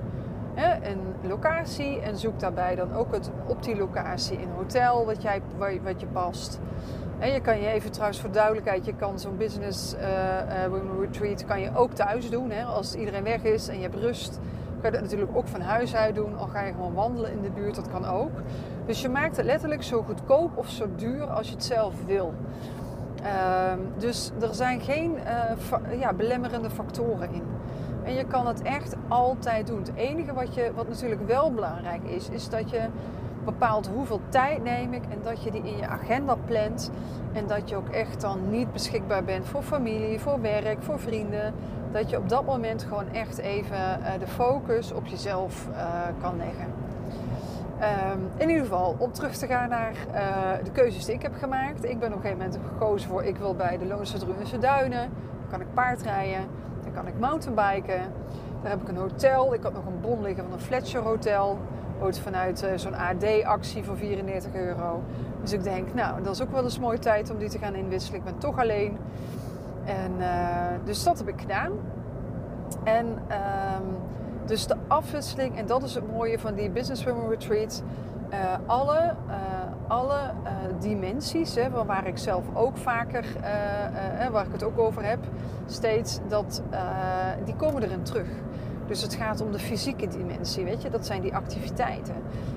een 0.82 1.30
locatie 1.30 2.02
en 2.02 2.18
zoek 2.18 2.40
daarbij 2.40 2.76
dan 2.76 2.94
ook 2.94 3.14
het, 3.14 3.32
op 3.48 3.64
die 3.64 3.78
locatie 3.78 4.42
een 4.42 4.52
hotel 4.56 5.06
wat, 5.06 5.22
jij, 5.22 5.42
wat 5.84 6.00
je 6.00 6.08
past. 6.08 6.60
En 7.20 7.32
je 7.32 7.42
kan 7.42 7.62
je 7.62 7.68
even 7.68 7.92
trouwens 7.92 8.20
voor 8.20 8.32
duidelijkheid, 8.32 8.86
je 8.86 8.96
kan 8.96 9.20
zo'n 9.20 9.38
business 9.38 9.94
uh, 9.94 10.00
retreat 11.00 11.46
kan 11.46 11.62
je 11.62 11.76
ook 11.76 11.92
thuis 11.92 12.30
doen. 12.30 12.50
Hè? 12.50 12.64
Als 12.64 12.96
iedereen 12.96 13.24
weg 13.24 13.44
is 13.44 13.68
en 13.68 13.76
je 13.76 13.82
hebt 13.82 13.96
rust, 13.96 14.40
kan 14.82 14.92
je 14.92 14.92
dat 14.92 15.02
natuurlijk 15.02 15.38
ook 15.38 15.48
van 15.48 15.62
huis 15.62 15.96
uit 15.96 16.16
doen. 16.16 16.38
Al 16.38 16.48
ga 16.48 16.62
je 16.62 16.72
gewoon 16.72 16.94
wandelen 16.94 17.32
in 17.32 17.42
de 17.42 17.50
buurt, 17.50 17.76
dat 17.76 17.90
kan 17.90 18.06
ook. 18.06 18.32
Dus 18.86 19.02
je 19.02 19.10
maakt 19.10 19.38
het 19.38 19.46
letterlijk 19.46 19.84
zo 19.84 20.02
goedkoop 20.02 20.58
of 20.58 20.70
zo 20.70 20.88
duur 20.96 21.24
als 21.24 21.48
je 21.48 21.54
het 21.54 21.64
zelf 21.64 21.94
wil. 22.06 22.34
Uh, 23.24 23.74
dus 23.98 24.32
er 24.40 24.54
zijn 24.54 24.82
geen 24.82 25.18
uh, 25.92 26.00
ja, 26.00 26.14
belemmerende 26.14 26.70
factoren 26.70 27.34
in. 27.34 27.44
En 28.04 28.14
je 28.14 28.26
kan 28.26 28.48
het 28.48 28.62
echt 28.62 28.96
altijd 29.08 29.68
doen. 29.68 29.80
Het 29.80 29.92
enige 29.96 30.34
wat, 30.34 30.56
je, 30.56 30.72
wat 30.76 30.88
natuurlijk 30.88 31.28
wel 31.28 31.52
belangrijk 31.52 32.04
is, 32.04 32.30
is 32.30 32.50
dat 32.50 32.70
je 32.70 32.82
bepaalt 33.48 33.88
hoeveel 33.88 34.20
tijd 34.30 34.64
neem 34.64 34.94
ik 34.94 35.04
en 35.10 35.20
dat 35.24 35.44
je 35.44 35.52
die 35.52 35.64
in 35.64 35.78
je 35.78 35.88
agenda 35.88 36.36
plant. 36.46 36.92
En 37.34 37.48
dat 37.48 37.70
je 37.70 37.76
ook 37.76 37.90
echt 37.90 38.22
dan 38.22 38.50
niet 38.50 38.74
beschikbaar 38.74 39.24
bent 39.24 39.46
voor 39.46 39.62
familie, 39.62 40.20
voor 40.20 40.42
werk, 40.42 40.84
voor 40.84 41.00
vrienden. 41.00 41.54
Dat 41.92 42.10
je 42.10 42.18
op 42.18 42.30
dat 42.30 42.46
moment 42.46 42.84
gewoon 42.84 43.10
echt 43.12 43.38
even 43.38 43.78
uh, 43.78 44.20
de 44.20 44.28
focus 44.28 44.92
op 44.92 45.06
jezelf 45.06 45.68
uh, 45.72 46.02
kan 46.22 46.38
leggen. 46.38 46.66
Um, 48.14 48.32
in 48.38 48.50
ieder 48.50 48.64
geval, 48.64 48.96
om 48.98 49.12
terug 49.12 49.36
te 49.36 49.48
gaan 49.48 49.70
naar 49.70 49.92
uh, 49.92 50.64
de 50.64 50.72
keuzes 50.72 51.06
die 51.06 51.16
ik 51.16 51.22
heb 51.22 51.36
gemaakt. 51.40 51.86
Ik 51.86 52.00
ben 52.00 52.10
op 52.10 52.16
een 52.16 52.22
gegeven 52.22 52.38
moment 52.38 52.60
gekozen 52.68 53.10
voor, 53.10 53.24
ik 53.24 53.38
wil 53.38 53.56
bij 53.56 53.78
de 53.78 53.86
Loonse 53.86 54.60
Duinen. 54.60 55.10
Dan 55.40 55.50
kan 55.50 55.62
ik 55.62 55.74
paardrijden, 55.74 56.46
dan 56.84 56.94
kan 56.94 57.08
ik 57.08 57.20
mountainbiken. 57.20 58.02
Daar 58.62 58.72
heb 58.72 58.82
ik 58.82 58.88
een 58.88 58.98
hotel. 58.98 59.54
Ik 59.54 59.64
had 59.64 59.74
nog 59.74 59.86
een 59.86 60.02
bon 60.02 60.22
liggen 60.22 60.44
van 60.44 60.54
een 60.54 60.60
Fletcher 60.60 61.02
Hotel 61.02 61.58
ooit 62.02 62.20
vanuit 62.20 62.64
uh, 62.64 62.70
zo'n 62.76 62.96
AD-actie 62.96 63.84
voor 63.84 63.98
34 63.98 64.54
euro. 64.54 65.04
Dus 65.42 65.54
ik 65.54 65.64
denk, 65.64 65.94
nou, 65.94 66.24
dat 66.24 66.34
is 66.34 66.42
ook 66.42 66.52
wel 66.52 66.64
eens 66.64 66.80
mooie 66.80 67.00
tijd 67.00 67.32
om 67.32 67.38
die 67.38 67.50
te 67.50 67.58
gaan 67.58 67.76
inwisselen. 67.76 68.20
Ik 68.20 68.26
ben 68.26 68.38
toch 68.38 68.60
alleen. 68.60 68.98
En 69.86 70.12
uh, 70.20 70.26
dus 70.84 71.04
dat 71.04 71.18
heb 71.18 71.28
ik 71.28 71.42
gedaan. 71.42 71.72
En 72.84 73.06
um, 73.08 73.98
dus 74.46 74.68
de 74.68 74.76
afwisseling, 74.88 75.58
en 75.58 75.66
dat 75.66 75.84
is 75.84 75.96
het 75.96 76.12
mooie 76.12 76.40
van 76.40 76.56
die 76.56 76.70
Business 76.70 77.04
Women 77.04 77.30
Retreat. 77.30 77.84
Uh, 78.30 78.38
alle, 78.66 79.14
alle 79.88 80.20
dimensies, 80.80 81.56
hè, 81.56 81.70
waar 81.70 82.08
ik 82.08 82.18
zelf 82.18 82.44
ook 82.54 82.78
vaker, 82.78 83.26
waar 84.32 84.46
ik 84.46 84.52
het 84.52 84.64
ook 84.64 84.80
over 84.80 85.04
heb, 85.04 85.20
steeds, 85.66 86.20
dat, 86.28 86.62
die 87.46 87.56
komen 87.56 87.84
erin 87.84 88.04
terug. 88.04 88.28
Dus 88.88 89.02
het 89.02 89.13
gaat 89.13 89.41
om 89.41 89.52
de 89.52 89.60
fysieke 89.60 90.08
dimensie, 90.08 90.63
weet 90.63 90.82
je, 90.82 90.89
dat 90.89 91.06
zijn 91.06 91.21
die 91.21 91.36
activiteiten. 91.36 92.15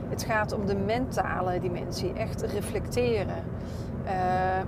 Het 0.09 0.23
gaat 0.23 0.53
om 0.53 0.67
de 0.67 0.77
mentale 0.77 1.61
dimensie, 1.61 2.13
echt 2.13 2.43
reflecteren. 2.43 3.45
Uh, 4.05 4.11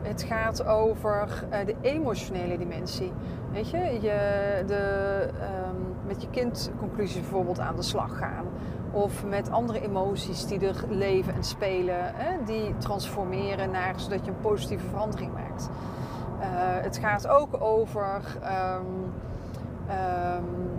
het 0.02 0.22
gaat 0.22 0.66
over 0.66 1.44
uh, 1.52 1.66
de 1.66 1.74
emotionele 1.80 2.58
dimensie. 2.58 3.12
Weet 3.52 3.70
je, 3.70 3.78
je 3.78 4.62
de, 4.66 5.28
um, 5.32 5.96
met 6.06 6.22
je 6.22 6.28
kind 6.30 6.70
conclusies 6.78 7.20
bijvoorbeeld 7.20 7.60
aan 7.60 7.76
de 7.76 7.82
slag 7.82 8.18
gaan. 8.18 8.46
Of 8.90 9.24
met 9.24 9.50
andere 9.50 9.80
emoties 9.80 10.46
die 10.46 10.66
er 10.66 10.84
leven 10.88 11.34
en 11.34 11.44
spelen, 11.44 12.14
hè, 12.14 12.44
die 12.44 12.74
transformeren 12.78 13.70
naar 13.70 13.94
zodat 13.96 14.24
je 14.24 14.30
een 14.30 14.40
positieve 14.40 14.86
verandering 14.86 15.32
maakt. 15.32 15.70
Uh, 16.40 16.46
het 16.82 16.98
gaat 16.98 17.28
ook 17.28 17.62
over 17.62 18.20
um, 18.42 19.12
um, 19.90 20.71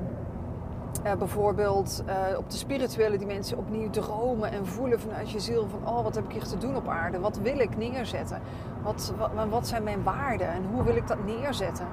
uh, 1.05 1.13
bijvoorbeeld 1.13 2.03
uh, 2.07 2.37
op 2.37 2.49
de 2.49 2.57
spirituele 2.57 3.17
dimensie 3.17 3.57
opnieuw 3.57 3.89
dromen 3.89 4.51
en 4.51 4.65
voelen 4.65 4.99
vanuit 4.99 5.31
je 5.31 5.39
ziel 5.39 5.67
van 5.67 5.95
oh 5.95 6.03
wat 6.03 6.15
heb 6.15 6.23
ik 6.23 6.31
hier 6.31 6.43
te 6.43 6.57
doen 6.57 6.75
op 6.75 6.87
aarde? 6.87 7.19
Wat 7.19 7.37
wil 7.37 7.59
ik 7.59 7.77
neerzetten? 7.77 8.41
Wat, 8.81 9.13
wat, 9.17 9.49
wat 9.49 9.67
zijn 9.67 9.83
mijn 9.83 10.03
waarden 10.03 10.47
en 10.47 10.63
hoe 10.71 10.83
wil 10.83 10.95
ik 10.95 11.07
dat 11.07 11.25
neerzetten? 11.25 11.87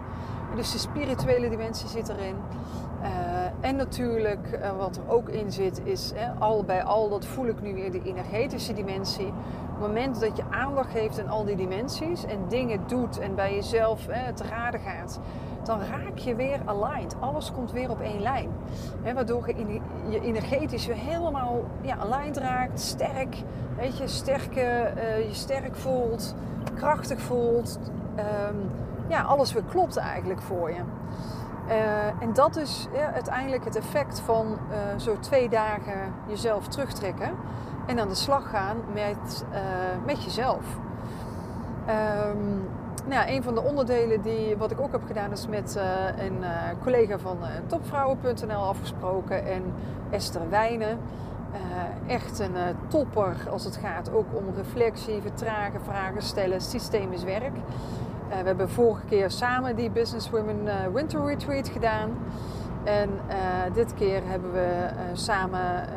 En 0.50 0.56
dus 0.56 0.72
de 0.72 0.78
spirituele 0.78 1.48
dimensie 1.48 1.88
zit 1.88 2.08
erin. 2.08 2.36
Uh, 3.02 3.08
en 3.60 3.76
natuurlijk 3.76 4.58
wat 4.78 4.96
er 4.96 5.02
ook 5.08 5.28
in 5.28 5.52
zit 5.52 5.80
is 5.84 6.12
al 6.38 6.64
bij 6.64 6.82
al, 6.82 7.08
dat 7.08 7.26
voel 7.26 7.46
ik 7.46 7.60
nu 7.60 7.74
weer, 7.74 7.90
de 7.90 8.02
energetische 8.02 8.72
dimensie. 8.72 9.26
Op 9.26 9.86
het 9.86 9.86
moment 9.86 10.20
dat 10.20 10.36
je 10.36 10.42
aandacht 10.50 10.90
geeft 10.90 11.20
aan 11.20 11.28
al 11.28 11.44
die 11.44 11.56
dimensies 11.56 12.24
en 12.24 12.38
dingen 12.48 12.80
doet 12.86 13.18
en 13.18 13.34
bij 13.34 13.54
jezelf 13.54 14.00
te 14.34 14.44
raden 14.44 14.80
gaat 14.80 15.20
dan 15.62 15.80
raak 15.80 16.18
je 16.18 16.34
weer 16.34 16.60
aligned. 16.64 17.16
Alles 17.20 17.52
komt 17.52 17.72
weer 17.72 17.90
op 17.90 18.00
één 18.00 18.20
lijn. 18.20 18.50
Waardoor 19.14 19.48
je, 19.48 19.80
je 20.08 20.20
energetisch 20.20 20.86
weer 20.86 20.96
helemaal 20.96 21.64
ja, 21.80 21.96
aligned 21.96 22.36
raakt, 22.36 22.80
sterk, 22.80 23.36
weet 23.76 23.98
je, 23.98 24.08
sterke, 24.08 24.92
uh, 24.96 25.28
je 25.28 25.34
sterk 25.34 25.76
voelt, 25.76 26.34
krachtig 26.74 27.20
voelt. 27.20 27.78
Um, 28.48 28.70
ja, 29.08 29.22
alles 29.22 29.52
weer 29.52 29.64
klopt 29.68 29.96
eigenlijk 29.96 30.42
voor 30.42 30.70
je. 30.70 30.80
en 32.20 32.32
dat 32.32 32.56
is 32.56 32.88
ja, 32.92 33.12
uiteindelijk 33.12 33.64
het 33.64 33.76
effect 33.76 34.20
van 34.20 34.58
zo 34.96 35.18
twee 35.18 35.48
dagen 35.48 36.12
jezelf 36.28 36.68
terugtrekken 36.68 37.30
en 37.86 38.00
aan 38.00 38.08
de 38.08 38.14
slag 38.14 38.50
gaan 38.50 38.76
met, 38.94 39.44
met 40.06 40.24
jezelf. 40.24 40.64
Um, 41.88 42.68
nou 43.06 43.30
een 43.30 43.42
van 43.42 43.54
de 43.54 43.62
onderdelen 43.62 44.22
die, 44.22 44.56
wat 44.56 44.70
ik 44.70 44.80
ook 44.80 44.92
heb 44.92 45.02
gedaan 45.06 45.32
is 45.32 45.46
met 45.46 45.74
uh, 45.76 46.24
een 46.24 46.38
uh, 46.40 46.48
collega 46.82 47.18
van 47.18 47.36
uh, 47.40 47.48
topvrouwen.nl 47.66 48.62
afgesproken 48.62 49.46
en 49.46 49.62
Esther 50.10 50.50
Wijnen. 50.50 50.98
echt 52.06 52.38
een 52.38 52.76
topper 52.88 53.36
als 53.50 53.64
het 53.64 53.76
gaat 53.76 54.12
ook 54.12 54.26
om 54.32 54.44
reflectie, 54.56 55.20
vertragen, 55.20 55.80
vragen 55.82 56.22
stellen, 56.22 56.60
systemisch 56.60 57.24
werk. 57.24 57.54
we 58.28 58.34
hebben 58.34 58.70
vorige 58.70 59.06
keer 59.06 59.30
samen 59.30 59.76
die 59.76 59.90
Business 59.90 60.30
Women 60.30 60.92
Winter 60.92 61.24
Retreat 61.24 61.68
gedaan. 61.68 62.10
En 62.84 63.10
dit 63.72 63.94
keer 63.94 64.20
hebben 64.24 64.52
we 64.52 64.88
samen 65.12 65.88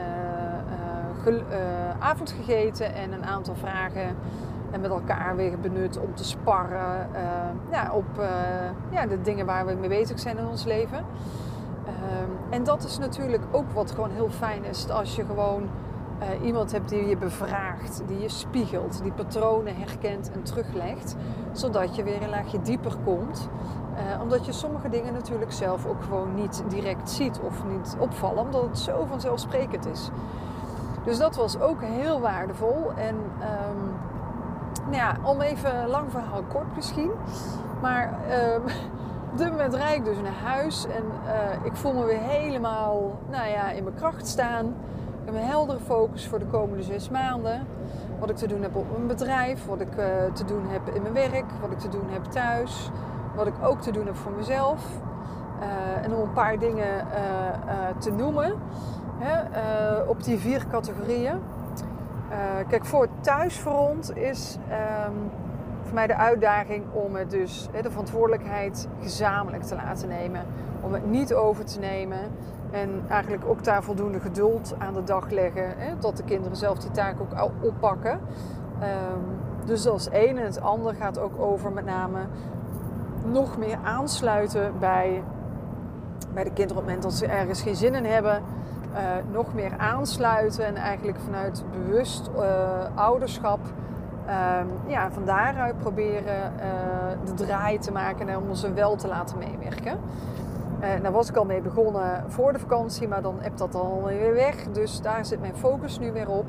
avond 1.99 2.31
gegeten 2.31 2.95
en 2.95 3.11
een 3.11 3.25
aantal 3.25 3.55
vragen 3.55 4.15
en 4.73 4.81
met 4.81 4.91
elkaar 4.91 5.35
weer 5.35 5.59
benut 5.59 5.99
om 5.99 6.15
te 6.15 6.23
sparren 6.23 7.09
uh, 7.13 7.19
ja, 7.71 7.91
op 7.91 8.05
uh, 8.19 8.25
ja, 8.89 9.05
de 9.05 9.21
dingen 9.21 9.45
waar 9.45 9.65
we 9.65 9.73
mee 9.73 9.89
bezig 9.89 10.19
zijn 10.19 10.37
in 10.37 10.47
ons 10.47 10.63
leven. 10.63 11.05
Ehm, 11.85 12.53
en 12.53 12.63
dat 12.63 12.83
is 12.83 12.97
natuurlijk 12.97 13.43
ook 13.51 13.71
wat 13.71 13.91
gewoon 13.91 14.11
heel 14.11 14.29
fijn 14.29 14.63
is 14.63 14.89
als 14.89 15.15
je 15.15 15.25
gewoon 15.25 15.61
uh, 15.61 16.45
iemand 16.45 16.71
hebt 16.71 16.89
die 16.89 17.07
je 17.07 17.17
bevraagt, 17.17 18.03
die 18.07 18.19
je 18.19 18.29
spiegelt, 18.29 19.03
die 19.03 19.11
patronen 19.11 19.75
herkent 19.75 20.31
en 20.31 20.43
teruglegt, 20.43 21.15
zodat 21.51 21.95
je 21.95 22.03
weer 22.03 22.21
een 22.21 22.29
laagje 22.29 22.61
dieper 22.61 22.95
komt. 23.03 23.49
omdat 24.21 24.45
je 24.45 24.51
sommige 24.51 24.89
dingen 24.89 25.13
natuurlijk 25.13 25.51
zelf 25.51 25.85
ook 25.85 26.03
gewoon 26.03 26.35
niet 26.35 26.63
direct 26.67 27.09
ziet 27.09 27.39
of 27.39 27.63
niet 27.65 27.95
opvallen, 27.99 28.43
omdat 28.43 28.61
het 28.61 28.79
zo 28.79 29.05
vanzelfsprekend 29.05 29.85
is. 29.85 30.09
Dus 31.05 31.17
dat 31.17 31.35
was 31.35 31.59
ook 31.59 31.81
heel 31.81 32.19
waardevol. 32.19 32.91
En 32.95 33.15
um, 33.15 33.93
nou 34.83 34.95
ja, 34.95 35.17
om 35.23 35.41
even 35.41 35.87
lang 35.87 36.11
verhaal 36.11 36.43
kort 36.43 36.75
misschien. 36.75 37.11
Maar 37.81 38.19
uh, 38.29 38.55
op 39.31 39.37
dit 39.37 39.49
moment 39.49 39.73
rijd 39.73 39.97
ik 39.97 40.05
dus 40.05 40.17
naar 40.21 40.51
huis 40.51 40.85
en 40.85 41.03
uh, 41.25 41.65
ik 41.65 41.75
voel 41.75 41.93
me 41.93 42.05
weer 42.05 42.19
helemaal 42.19 43.19
nou 43.29 43.47
ja, 43.47 43.69
in 43.69 43.83
mijn 43.83 43.95
kracht 43.95 44.27
staan. 44.27 44.65
Ik 44.65 45.29
heb 45.29 45.35
een 45.35 45.47
heldere 45.47 45.79
focus 45.79 46.27
voor 46.27 46.39
de 46.39 46.45
komende 46.45 46.83
zes 46.83 47.09
maanden. 47.09 47.67
Wat 48.19 48.29
ik 48.29 48.35
te 48.35 48.47
doen 48.47 48.61
heb 48.61 48.75
op 48.75 48.85
mijn 48.91 49.07
bedrijf, 49.07 49.65
wat 49.65 49.81
ik 49.81 49.97
uh, 49.97 50.05
te 50.33 50.45
doen 50.45 50.63
heb 50.67 50.95
in 50.95 51.01
mijn 51.01 51.13
werk, 51.13 51.45
wat 51.61 51.71
ik 51.71 51.79
te 51.79 51.89
doen 51.89 52.07
heb 52.09 52.23
thuis, 52.23 52.89
wat 53.35 53.47
ik 53.47 53.53
ook 53.63 53.81
te 53.81 53.91
doen 53.91 54.05
heb 54.05 54.15
voor 54.15 54.31
mezelf. 54.31 54.85
Uh, 55.59 56.03
en 56.03 56.13
om 56.15 56.21
een 56.21 56.33
paar 56.33 56.59
dingen 56.59 57.07
te 57.97 58.11
noemen 58.11 58.53
hè, 59.17 60.01
op 60.01 60.23
die 60.23 60.39
vier 60.39 60.65
categorieën. 60.71 61.39
Uh, 62.33 62.67
kijk, 62.67 62.85
voor 62.85 63.01
het 63.01 63.23
thuisfront 63.23 64.17
is 64.17 64.57
um, 65.07 65.31
voor 65.81 65.93
mij 65.93 66.07
de 66.07 66.15
uitdaging 66.15 66.83
om 66.91 67.15
het 67.15 67.29
dus 67.29 67.67
de 67.81 67.89
verantwoordelijkheid 67.89 68.87
gezamenlijk 69.01 69.63
te 69.63 69.75
laten 69.75 70.07
nemen. 70.07 70.45
Om 70.81 70.93
het 70.93 71.05
niet 71.05 71.33
over 71.33 71.65
te 71.65 71.79
nemen. 71.79 72.19
En 72.71 73.03
eigenlijk 73.09 73.45
ook 73.45 73.63
daar 73.63 73.83
voldoende 73.83 74.19
geduld 74.19 74.75
aan 74.77 74.93
de 74.93 75.03
dag 75.03 75.29
leggen. 75.29 75.75
Tot 75.99 76.17
de 76.17 76.23
kinderen 76.23 76.57
zelf 76.57 76.77
die 76.77 76.91
taak 76.91 77.15
ook 77.19 77.51
oppakken. 77.61 78.11
Um, 78.11 79.39
dus 79.65 79.83
dat 79.83 79.99
is 79.99 80.09
één. 80.09 80.37
En 80.37 80.45
het 80.45 80.61
andere 80.61 80.95
gaat 80.95 81.19
ook 81.19 81.39
over 81.39 81.71
met 81.71 81.85
name 81.85 82.19
nog 83.25 83.57
meer 83.57 83.77
aansluiten 83.83 84.73
bij, 84.79 85.23
bij 86.33 86.43
de 86.43 86.53
kinderen 86.53 86.81
op 86.81 86.87
het 86.87 86.95
moment 86.95 87.03
dat 87.03 87.13
ze 87.13 87.27
ergens 87.27 87.61
geen 87.61 87.75
zin 87.75 87.95
in 87.95 88.05
hebben 88.05 88.43
uh, 88.93 88.99
nog 89.31 89.53
meer 89.53 89.77
aansluiten 89.77 90.65
en 90.65 90.75
eigenlijk 90.75 91.19
vanuit 91.19 91.63
bewust 91.71 92.29
uh, 92.35 92.43
ouderschap 92.95 93.59
um, 93.59 94.69
ja, 94.87 95.11
van 95.11 95.25
daaruit 95.25 95.77
proberen 95.77 96.53
uh, 96.55 97.25
de 97.25 97.33
draai 97.33 97.79
te 97.79 97.91
maken 97.91 98.29
en 98.29 98.37
om 98.37 98.55
ze 98.55 98.73
wel 98.73 98.95
te 98.95 99.07
laten 99.07 99.37
meewerken. 99.37 99.99
daar 101.01 101.11
was 101.11 101.29
ik 101.29 101.35
al 101.35 101.45
mee 101.45 101.61
begonnen 101.61 102.23
voor 102.27 102.53
de 102.53 102.59
vakantie, 102.59 103.07
maar 103.07 103.21
dan 103.21 103.35
heb 103.39 103.57
dat 103.57 103.75
al 103.75 104.03
weer 104.03 104.33
weg. 104.33 104.55
Dus 104.71 105.01
daar 105.01 105.25
zit 105.25 105.41
mijn 105.41 105.55
focus 105.55 105.99
nu 105.99 106.11
weer 106.11 106.29
op. 106.29 106.45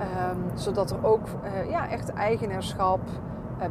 Um, 0.00 0.58
zodat 0.58 0.90
er 0.90 1.06
ook 1.06 1.26
ja, 1.68 1.88
echt 1.88 2.12
eigenaarschap 2.12 3.00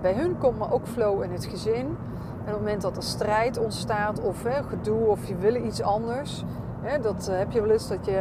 bij 0.02 0.14
hun 0.14 0.38
komt, 0.38 0.58
maar 0.58 0.72
ook 0.72 0.88
flow 0.88 1.24
in 1.24 1.32
het 1.32 1.46
gezin. 1.46 1.86
En 2.46 2.54
op 2.54 2.60
het 2.60 2.60
moment 2.60 2.82
dat 2.82 2.98
er 2.98 3.04
strijd 3.04 3.58
ontstaat 3.58 4.22
of 4.22 4.46
gedoe 4.70 5.06
of 5.06 5.28
je 5.28 5.36
wil 5.36 5.56
iets 5.56 5.82
anders, 5.82 6.44
dat 7.02 7.28
eh, 7.28 7.38
heb 7.38 7.52
je 7.52 7.62
wel 7.62 7.70
eens 7.70 7.88
dat, 7.88 8.06
je, 8.06 8.12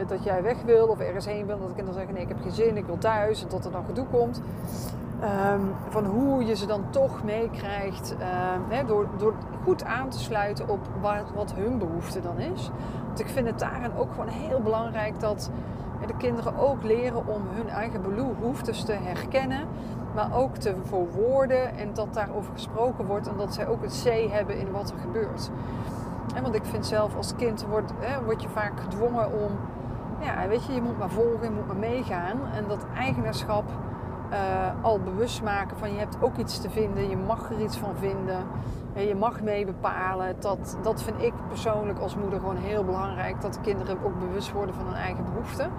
uh, 0.00 0.08
dat 0.08 0.24
jij 0.24 0.42
weg 0.42 0.62
wil 0.62 0.86
of 0.86 0.98
ergens 0.98 1.26
heen 1.26 1.46
wil. 1.46 1.58
Dat 1.58 1.68
de 1.68 1.74
kinderen 1.74 1.94
zeggen: 1.94 2.14
nee, 2.14 2.22
ik 2.22 2.28
heb 2.28 2.42
geen 2.42 2.52
zin, 2.52 2.76
ik 2.76 2.86
wil 2.86 2.98
thuis. 2.98 3.42
En 3.42 3.48
dat 3.48 3.64
er 3.64 3.72
dan 3.72 3.84
gedoe 3.84 4.06
komt. 4.06 4.40
Um, 5.54 5.74
van 5.88 6.04
hoe 6.04 6.44
je 6.44 6.56
ze 6.56 6.66
dan 6.66 6.84
toch 6.90 7.24
meekrijgt 7.24 8.14
uh, 8.70 8.86
door, 8.86 9.06
door 9.18 9.34
goed 9.64 9.84
aan 9.84 10.08
te 10.08 10.18
sluiten 10.18 10.68
op 10.68 10.80
wat, 11.00 11.24
wat 11.34 11.52
hun 11.54 11.78
behoefte 11.78 12.20
dan 12.20 12.38
is. 12.38 12.70
Want 13.06 13.20
ik 13.20 13.28
vind 13.28 13.46
het 13.46 13.58
daarin 13.58 13.96
ook 13.96 14.10
gewoon 14.10 14.28
heel 14.28 14.60
belangrijk 14.60 15.20
dat 15.20 15.50
de 16.06 16.16
kinderen 16.16 16.58
ook 16.58 16.82
leren 16.82 17.26
om 17.26 17.42
hun 17.50 17.68
eigen 17.68 18.02
behoeftes 18.02 18.84
te 18.84 18.92
herkennen, 18.92 19.66
maar 20.14 20.36
ook 20.36 20.56
te 20.56 20.74
verwoorden 20.82 21.76
en 21.76 21.94
dat 21.94 22.14
daarover 22.14 22.52
gesproken 22.52 23.06
wordt 23.06 23.28
en 23.28 23.36
dat 23.36 23.54
zij 23.54 23.66
ook 23.66 23.82
het 23.82 24.02
C 24.04 24.30
hebben 24.30 24.58
in 24.58 24.70
wat 24.70 24.90
er 24.90 24.98
gebeurt 24.98 25.50
want 26.40 26.54
ik 26.54 26.64
vind 26.64 26.86
zelf 26.86 27.16
als 27.16 27.36
kind 27.36 27.66
wordt, 27.66 27.92
word 28.24 28.42
je 28.42 28.48
vaak 28.48 28.80
gedwongen 28.80 29.32
om, 29.32 29.50
ja, 30.20 30.48
weet 30.48 30.64
je, 30.64 30.72
je 30.72 30.82
moet 30.82 30.98
maar 30.98 31.10
volgen, 31.10 31.42
je 31.42 31.50
moet 31.50 31.66
maar 31.66 31.76
meegaan. 31.76 32.40
En 32.54 32.64
dat 32.68 32.86
eigenaarschap 32.96 33.64
uh, 34.32 34.38
al 34.84 35.00
bewust 35.00 35.42
maken 35.42 35.76
van 35.76 35.92
je 35.92 35.98
hebt 35.98 36.16
ook 36.20 36.36
iets 36.36 36.60
te 36.60 36.70
vinden, 36.70 37.08
je 37.08 37.16
mag 37.16 37.50
er 37.50 37.60
iets 37.60 37.76
van 37.76 37.94
vinden. 37.96 38.46
En 38.94 39.06
je 39.06 39.14
mag 39.14 39.40
mee 39.40 39.64
bepalen. 39.64 40.36
Dat, 40.38 40.78
dat 40.82 41.02
vind 41.02 41.22
ik 41.22 41.32
persoonlijk 41.48 41.98
als 41.98 42.16
moeder 42.16 42.38
gewoon 42.38 42.56
heel 42.56 42.84
belangrijk. 42.84 43.40
Dat 43.40 43.54
de 43.54 43.60
kinderen 43.60 43.98
ook 44.04 44.18
bewust 44.18 44.52
worden 44.52 44.74
van 44.74 44.86
hun 44.86 44.94
eigen 44.94 45.24
behoeften. 45.24 45.70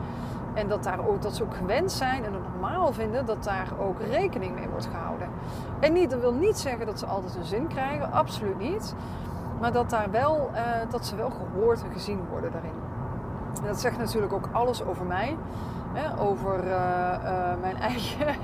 En 0.54 0.68
dat, 0.68 0.84
daar 0.84 1.08
ook, 1.08 1.22
dat 1.22 1.36
ze 1.36 1.44
ook 1.44 1.56
gewend 1.56 1.92
zijn 1.92 2.26
en 2.26 2.34
het 2.34 2.44
normaal 2.52 2.94
vinden 2.94 3.26
dat 3.26 3.44
daar 3.44 3.68
ook 3.80 4.02
rekening 4.02 4.56
mee 4.56 4.68
wordt 4.68 4.86
gehouden. 4.86 5.28
En 5.80 5.94
niet, 5.94 6.10
dat 6.10 6.20
wil 6.20 6.34
niet 6.34 6.58
zeggen 6.58 6.86
dat 6.86 7.00
ze 7.00 7.06
altijd 7.06 7.36
een 7.36 7.46
zin 7.46 7.68
krijgen, 7.68 8.12
absoluut 8.12 8.60
niet. 8.60 8.96
Maar 9.60 9.72
dat, 9.72 9.90
daar 9.90 10.12
wel, 10.12 10.50
uh, 10.54 10.60
dat 10.90 11.06
ze 11.06 11.16
wel 11.16 11.30
gehoord 11.30 11.84
en 11.84 11.92
gezien 11.92 12.20
worden 12.30 12.52
daarin. 12.52 12.72
En 13.62 13.68
dat 13.68 13.80
zegt 13.80 13.98
natuurlijk 13.98 14.34
ook 14.34 14.50
alles 14.52 14.84
over 14.84 15.06
mij. 15.06 15.38
Hè, 15.94 16.20
over 16.20 16.64
uh, 16.64 16.72
uh, 16.72 17.62
mijn 17.62 17.78
eigen 17.92 18.36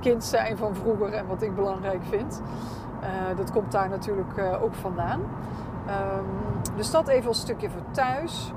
kind 0.00 0.24
zijn 0.24 0.56
van 0.56 0.74
vroeger 0.74 1.12
en 1.12 1.26
wat 1.26 1.42
ik 1.42 1.54
belangrijk 1.54 2.02
vind. 2.08 2.42
dat 3.36 3.52
komt 3.52 3.72
daar 3.72 3.88
natuurlijk 3.88 4.40
ook 4.62 4.74
vandaan. 4.74 5.20
Um, 5.20 6.26
dus 6.76 6.90
dat 6.90 7.08
even 7.08 7.28
als 7.28 7.40
stukje 7.40 7.70
voor 7.70 7.82
thuis. 7.90 8.52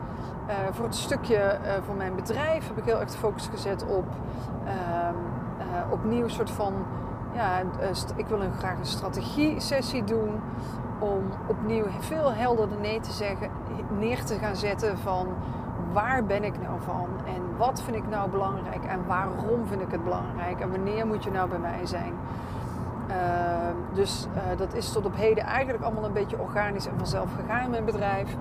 voor 0.71 0.85
het 0.85 0.95
stukje 0.95 1.57
voor 1.85 1.95
mijn 1.95 2.15
bedrijf 2.15 2.67
heb 2.67 2.77
ik 2.77 2.83
heel 2.83 2.99
erg 2.99 3.11
de 3.11 3.17
focus 3.17 3.47
gezet 3.47 3.85
op 3.85 4.05
ehm, 4.65 5.15
opnieuw 5.91 6.23
een 6.23 6.29
soort 6.29 6.51
van 6.51 6.73
ja, 7.35 7.61
ik 8.15 8.27
wil 8.27 8.41
een, 8.41 8.53
graag 8.53 8.77
een 8.77 8.85
strategie-sessie 8.85 10.03
doen 10.03 10.41
om 10.99 11.23
opnieuw 11.47 11.85
veel 11.99 12.33
helderder 12.33 12.77
nee 12.79 12.99
te 12.99 13.11
zeggen, 13.11 13.49
neer 13.99 14.23
te 14.23 14.37
gaan 14.37 14.55
zetten 14.55 14.97
van 14.97 15.27
waar 15.91 16.25
ben 16.25 16.43
ik 16.43 16.61
nou 16.61 16.81
van 16.81 17.07
en 17.25 17.57
wat 17.57 17.81
vind 17.81 17.95
ik 17.95 18.09
nou 18.09 18.29
belangrijk 18.29 18.85
en 18.85 19.05
waarom 19.07 19.67
vind 19.67 19.81
ik 19.81 19.91
het 19.91 20.03
belangrijk 20.03 20.59
en 20.59 20.71
wanneer 20.71 21.07
moet 21.07 21.23
je 21.23 21.31
nou 21.31 21.49
bij 21.49 21.59
mij 21.59 21.85
zijn. 21.85 22.13
Ehm, 23.07 23.75
dus 23.93 24.27
uh, 24.35 24.57
dat 24.57 24.73
is 24.73 24.91
tot 24.91 25.05
op 25.05 25.15
heden 25.15 25.43
eigenlijk 25.43 25.83
allemaal 25.83 26.05
een 26.05 26.13
beetje 26.13 26.39
organisch 26.39 26.87
en 26.87 26.97
vanzelf 26.97 27.29
gegaan 27.35 27.63
in 27.63 27.69
mijn 27.69 27.85
bedrijf. 27.85 28.35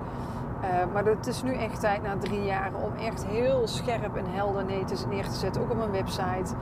Uh, 0.65 0.93
maar 0.93 1.05
het 1.05 1.27
is 1.27 1.43
nu 1.43 1.53
echt 1.53 1.79
tijd 1.79 2.03
na 2.03 2.17
drie 2.17 2.43
jaar 2.43 2.71
om 2.73 3.05
echt 3.05 3.25
heel 3.25 3.67
scherp 3.67 4.15
en 4.15 4.25
helder 4.27 4.65
neer 5.09 5.25
te 5.25 5.35
zetten, 5.35 5.61
ook 5.61 5.71
op 5.71 5.77
mijn 5.77 5.91
website. 5.91 6.53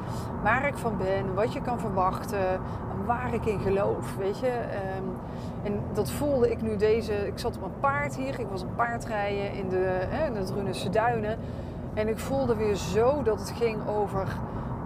Waar 0.44 0.68
ik 0.68 0.78
van 0.78 0.98
ben, 0.98 1.34
wat 1.34 1.54
je 1.54 1.62
kan 1.62 1.80
verwachten, 1.80 2.48
en 2.92 3.06
waar 3.06 3.34
ik 3.34 3.46
in 3.46 3.60
geloof. 3.60 4.16
Weet 4.16 4.40
je, 4.40 4.52
um, 4.98 5.16
en 5.64 5.80
dat 5.94 6.12
voelde 6.12 6.52
ik 6.52 6.62
nu 6.62 6.78
deze. 6.78 7.28
Ik 7.28 7.40
zat 7.40 7.58
op 7.58 7.64
een 7.64 7.80
paard 7.80 8.16
hier. 8.16 8.40
Ik 8.40 8.48
was 8.52 8.62
een 8.62 8.76
paardrijden 8.76 9.54
in 9.54 9.70
de, 9.70 10.06
hè, 10.10 10.26
in 10.26 10.34
de 10.34 10.44
Drunense 10.44 10.90
duinen. 10.90 11.38
En 11.94 12.08
ik 12.08 12.20
voelde 12.20 12.56
weer 12.56 12.76
zo 12.76 13.24
dat 13.24 13.40
het 13.40 13.54
ging 13.58 13.88
over 13.88 14.28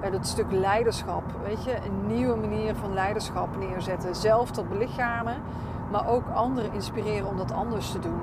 uh, 0.04 0.12
dat 0.12 0.28
stuk 0.28 0.52
leiderschap. 0.52 1.24
Weet 1.44 1.64
je, 1.64 1.76
een 1.76 2.08
nieuwe 2.16 2.36
manier 2.36 2.76
van 2.76 2.94
leiderschap 2.94 3.48
neerzetten. 3.58 4.16
Zelf 4.16 4.52
tot 4.52 4.70
belichamen, 4.70 5.36
maar 5.92 6.08
ook 6.08 6.24
anderen 6.34 6.74
inspireren 6.74 7.28
om 7.28 7.38
dat 7.38 7.52
anders 7.52 7.92
te 7.92 8.00
doen. 8.00 8.20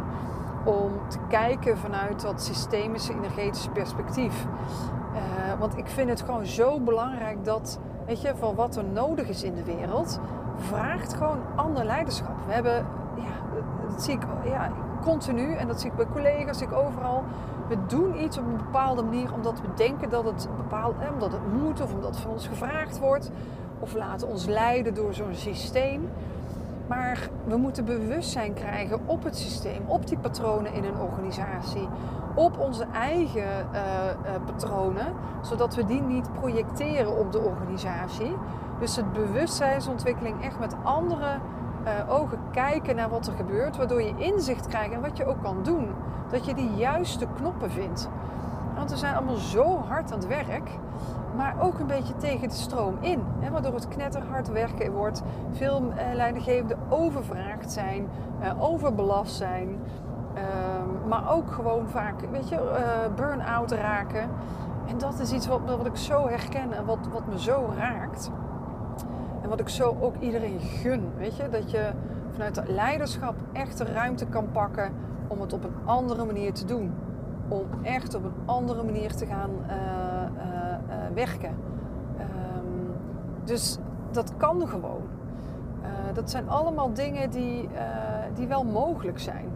Om 0.65 1.09
te 1.09 1.19
kijken 1.29 1.79
vanuit 1.79 2.21
dat 2.21 2.43
systemische, 2.43 3.13
energetische 3.13 3.71
perspectief. 3.71 4.45
Uh, 4.45 5.21
want 5.59 5.77
ik 5.77 5.87
vind 5.87 6.09
het 6.09 6.23
gewoon 6.23 6.47
zo 6.47 6.81
belangrijk 6.81 7.45
dat, 7.45 7.79
weet 8.07 8.21
je, 8.21 8.33
van 8.37 8.55
wat 8.55 8.77
er 8.77 8.85
nodig 8.85 9.29
is 9.29 9.43
in 9.43 9.55
de 9.55 9.65
wereld 9.65 10.21
vraagt 10.57 11.15
gewoon 11.15 11.39
ander 11.55 11.85
leiderschap. 11.85 12.37
We 12.47 12.53
hebben 12.53 12.87
ja, 13.17 13.59
dat 13.89 14.03
zie 14.03 14.15
ik 14.15 14.23
ja, 14.45 14.71
continu 15.03 15.55
en 15.55 15.67
dat 15.67 15.81
zie 15.81 15.91
ik 15.91 15.97
bij 15.97 16.07
collega's, 16.13 16.59
zie 16.59 16.67
ik 16.67 16.73
overal. 16.73 17.25
We 17.69 17.77
doen 17.87 18.23
iets 18.23 18.39
op 18.39 18.47
een 18.47 18.57
bepaalde 18.57 19.03
manier 19.03 19.35
omdat 19.35 19.61
we 19.61 19.67
denken 19.77 20.11
dat 20.11 20.25
het, 20.25 20.49
bepaald, 20.57 20.95
eh, 21.01 21.13
omdat 21.13 21.33
het 21.33 21.53
moet 21.53 21.81
of 21.81 21.93
omdat 21.93 22.11
het 22.11 22.21
van 22.21 22.31
ons 22.31 22.47
gevraagd 22.47 22.99
wordt. 22.99 23.31
Of 23.81 23.95
laten 23.95 24.29
ons 24.29 24.47
leiden 24.47 24.95
door 24.95 25.15
zo'n 25.15 25.35
systeem. 25.35 26.11
Maar 26.87 27.29
we 27.45 27.57
moeten 27.57 27.85
bewustzijn 27.85 28.55
krijgen 28.55 29.01
op 29.07 29.25
het 29.25 29.37
systeem, 29.37 29.83
op 29.87 30.07
die 30.07 30.19
patronen 30.19 30.73
in 30.73 30.85
een 30.85 31.01
organisatie, 31.01 31.89
op 32.35 32.59
onze 32.59 32.87
eigen 32.93 33.43
uh, 33.43 33.81
uh, 34.25 34.45
patronen, 34.47 35.07
zodat 35.43 35.75
we 35.75 35.85
die 35.85 36.03
niet 36.03 36.33
projecteren 36.33 37.19
op 37.19 37.33
de 37.33 37.41
organisatie. 37.41 38.37
Dus 38.81 38.97
het 38.97 39.13
bewustzijnsontwikkeling 39.13 40.45
echt 40.45 40.59
met 40.59 40.75
andere 40.83 41.39
uh, 41.85 42.13
ogen 42.13 42.39
kijken 42.53 42.97
naar 42.97 43.09
wat 43.09 43.27
er 43.27 43.33
gebeurt, 43.33 43.77
waardoor 43.77 44.03
je 44.03 44.15
inzicht 44.17 44.67
krijgt 44.67 44.93
en 44.93 45.01
wat 45.01 45.17
je 45.17 45.25
ook 45.25 45.43
kan 45.43 45.63
doen. 45.63 45.89
Dat 46.31 46.45
je 46.47 46.55
die 46.55 46.75
juiste 46.77 47.27
knoppen 47.37 47.71
vindt. 47.71 48.09
Want 48.75 48.91
we 48.91 48.97
zijn 48.97 49.15
allemaal 49.15 49.37
zo 49.37 49.79
hard 49.79 50.13
aan 50.13 50.19
het 50.19 50.27
werk, 50.27 50.71
maar 51.37 51.55
ook 51.61 51.79
een 51.79 51.87
beetje 51.87 52.17
tegen 52.17 52.49
de 52.49 52.55
stroom 52.55 52.97
in. 53.01 53.23
Hè, 53.39 53.51
waardoor 53.51 53.75
het 53.75 53.89
knetterhard 53.89 54.49
werken 54.49 54.93
wordt. 54.93 55.23
Veel 55.53 55.83
uh, 55.83 56.15
leidinggevenden 56.15 56.79
overvraagd 56.89 57.73
zijn, 57.73 58.09
uh, 58.43 58.63
overbelast 58.63 59.35
zijn. 59.35 59.69
Uh, 60.35 60.43
maar 61.09 61.33
ook 61.33 61.53
gewoon 61.53 61.89
vaak, 61.89 62.21
weet 62.31 62.49
je, 62.49 62.55
uh, 62.55 63.15
burn-out 63.15 63.73
raken. 63.73 64.29
En 64.87 64.99
dat 64.99 65.21
is 65.21 65.33
iets 65.33 65.47
wat, 65.47 65.61
wat 65.65 65.87
ik 65.87 65.97
zo 65.97 66.29
herken 66.29 66.73
en 66.73 66.85
wat, 66.85 66.99
wat 67.13 67.27
me 67.27 67.41
zo 67.41 67.73
raakt. 67.79 68.31
En 69.43 69.49
wat 69.49 69.61
ik 69.61 69.69
zo 69.69 69.97
ook 70.01 70.15
iedereen 70.19 70.61
gun. 70.61 71.13
Weet 71.17 71.37
je, 71.37 71.49
dat 71.49 71.71
je 71.71 71.91
vanuit 72.33 72.57
het 72.57 72.69
leiderschap 72.69 73.35
echt 73.53 73.79
de 73.79 73.85
ruimte 73.85 74.27
kan 74.27 74.51
pakken 74.53 74.93
om 75.27 75.41
het 75.41 75.53
op 75.53 75.65
een 75.65 75.75
andere 75.85 76.25
manier 76.25 76.53
te 76.53 76.65
doen. 76.65 76.95
Om 77.49 77.67
echt 77.83 78.15
op 78.15 78.25
een 78.25 78.33
andere 78.45 78.83
manier 78.83 79.15
te 79.15 79.27
gaan 79.27 79.51
uh, 79.51 79.75
uh, 80.37 80.43
uh, 80.89 81.15
werken. 81.15 81.55
Um, 82.19 82.95
dus 83.45 83.79
dat 84.11 84.37
kan 84.37 84.69
gewoon. 84.69 85.03
dat 86.15 86.31
zijn 86.31 86.49
allemaal 86.49 86.93
dingen 86.93 87.31
die, 87.31 87.69
die 88.35 88.47
wel 88.47 88.65
mogelijk 88.65 89.19
zijn. 89.19 89.49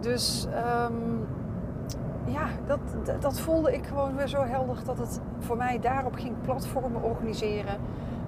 Dus 0.00 0.46
um, 0.90 1.26
ja, 2.24 2.48
dat, 2.66 2.78
dat, 3.04 3.22
dat, 3.22 3.40
voelde 3.40 3.74
ik 3.74 3.86
gewoon 3.86 4.16
weer 4.16 4.28
zo 4.28 4.42
helder 4.42 4.76
dat 4.84 4.98
het 4.98 5.20
voor 5.38 5.56
mij 5.56 5.80
daarop 5.80 6.14
ging 6.14 6.34
platformen 6.40 7.02
organiseren 7.02 7.76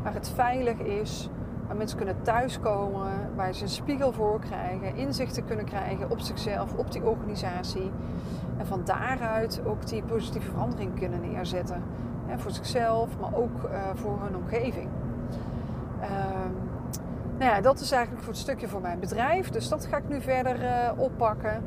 waar 0.02 0.14
het 0.14 0.28
veilig 0.28 0.78
is, 0.78 1.28
waar 1.68 1.76
mensen 1.76 1.96
kunnen 1.96 2.22
thuiskomen, 2.22 3.10
waar 3.36 3.52
ze 3.54 3.62
een 3.62 3.68
spiegel 3.68 4.12
voor 4.12 4.40
krijgen, 4.40 4.96
inzichten 4.96 5.44
kunnen 5.44 5.64
krijgen 5.64 6.10
op 6.10 6.20
zichzelf, 6.20 6.74
op 6.74 6.92
die 6.92 7.04
organisatie. 7.04 7.90
En 8.56 8.66
van 8.66 8.80
daaruit 8.84 9.60
ook 9.64 9.86
die 9.86 10.02
positieve 10.02 10.50
verandering 10.50 10.98
kunnen 10.98 11.20
neerzetten. 11.20 11.82
Hè, 12.26 12.38
voor 12.38 12.50
zichzelf, 12.50 13.18
maar 13.20 13.34
ook 13.34 13.62
uh, 13.64 13.80
voor 13.94 14.18
hun 14.22 14.36
omgeving. 14.36 14.88
Uh, 16.00 16.08
nou 17.38 17.52
ja, 17.52 17.60
dat 17.60 17.80
is 17.80 17.92
eigenlijk 17.92 18.22
voor 18.24 18.32
het 18.32 18.42
stukje 18.42 18.68
voor 18.68 18.80
mijn 18.80 19.00
bedrijf. 19.00 19.50
Dus 19.50 19.68
dat 19.68 19.86
ga 19.86 19.96
ik 19.96 20.08
nu 20.08 20.20
verder 20.20 20.62
uh, 20.62 20.90
oppakken. 20.96 21.62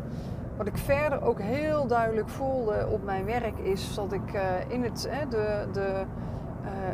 Wat 0.58 0.68
ik 0.68 0.78
verder 0.78 1.22
ook 1.22 1.40
heel 1.40 1.88
duidelijk 1.88 2.30
voelde 2.30 2.88
op 2.92 3.04
mijn 3.04 3.26
werk 3.26 3.58
is 3.58 3.96
dat 3.96 4.14
ik 4.14 4.34
uh, 4.34 4.42
in 4.68 4.84
het, 4.84 5.10
de, 5.30 5.68
de 5.72 6.04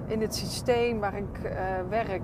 in 0.07 0.21
het 0.21 0.35
systeem 0.35 0.99
waar 0.99 1.17
ik 1.17 1.51
werk. 1.89 2.21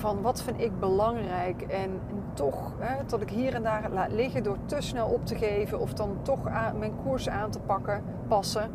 Van 0.00 0.22
wat 0.22 0.42
vind 0.42 0.60
ik 0.60 0.78
belangrijk 0.78 1.62
en, 1.62 2.00
toch 2.34 2.72
dat 3.06 3.20
ik 3.20 3.30
hier 3.30 3.54
en 3.54 3.62
daar 3.62 3.90
laat 3.90 4.12
liggen 4.12 4.42
door 4.42 4.56
te 4.66 4.76
snel 4.80 5.06
op 5.06 5.26
te 5.26 5.34
geven 5.36 5.80
of 5.80 5.92
dan 5.92 6.16
toch 6.22 6.46
aan, 6.46 6.78
mijn 6.78 6.96
koers 7.04 7.28
aan 7.28 7.50
te 7.50 7.60
pakken, 7.60 8.04
passen. 8.28 8.70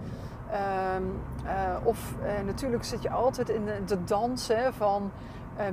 Uh, 0.51 1.75
of 1.83 2.15
natuurlijk 2.45 2.83
zit 2.83 3.01
je 3.01 3.09
altijd 3.09 3.49
in 3.49 3.65
de, 3.65 3.83
de 3.85 4.03
dans 4.03 4.51
van 4.71 5.11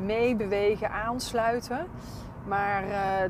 meebewegen, 0.00 0.90
aansluiten. 0.90 1.86
Maar 2.46 2.84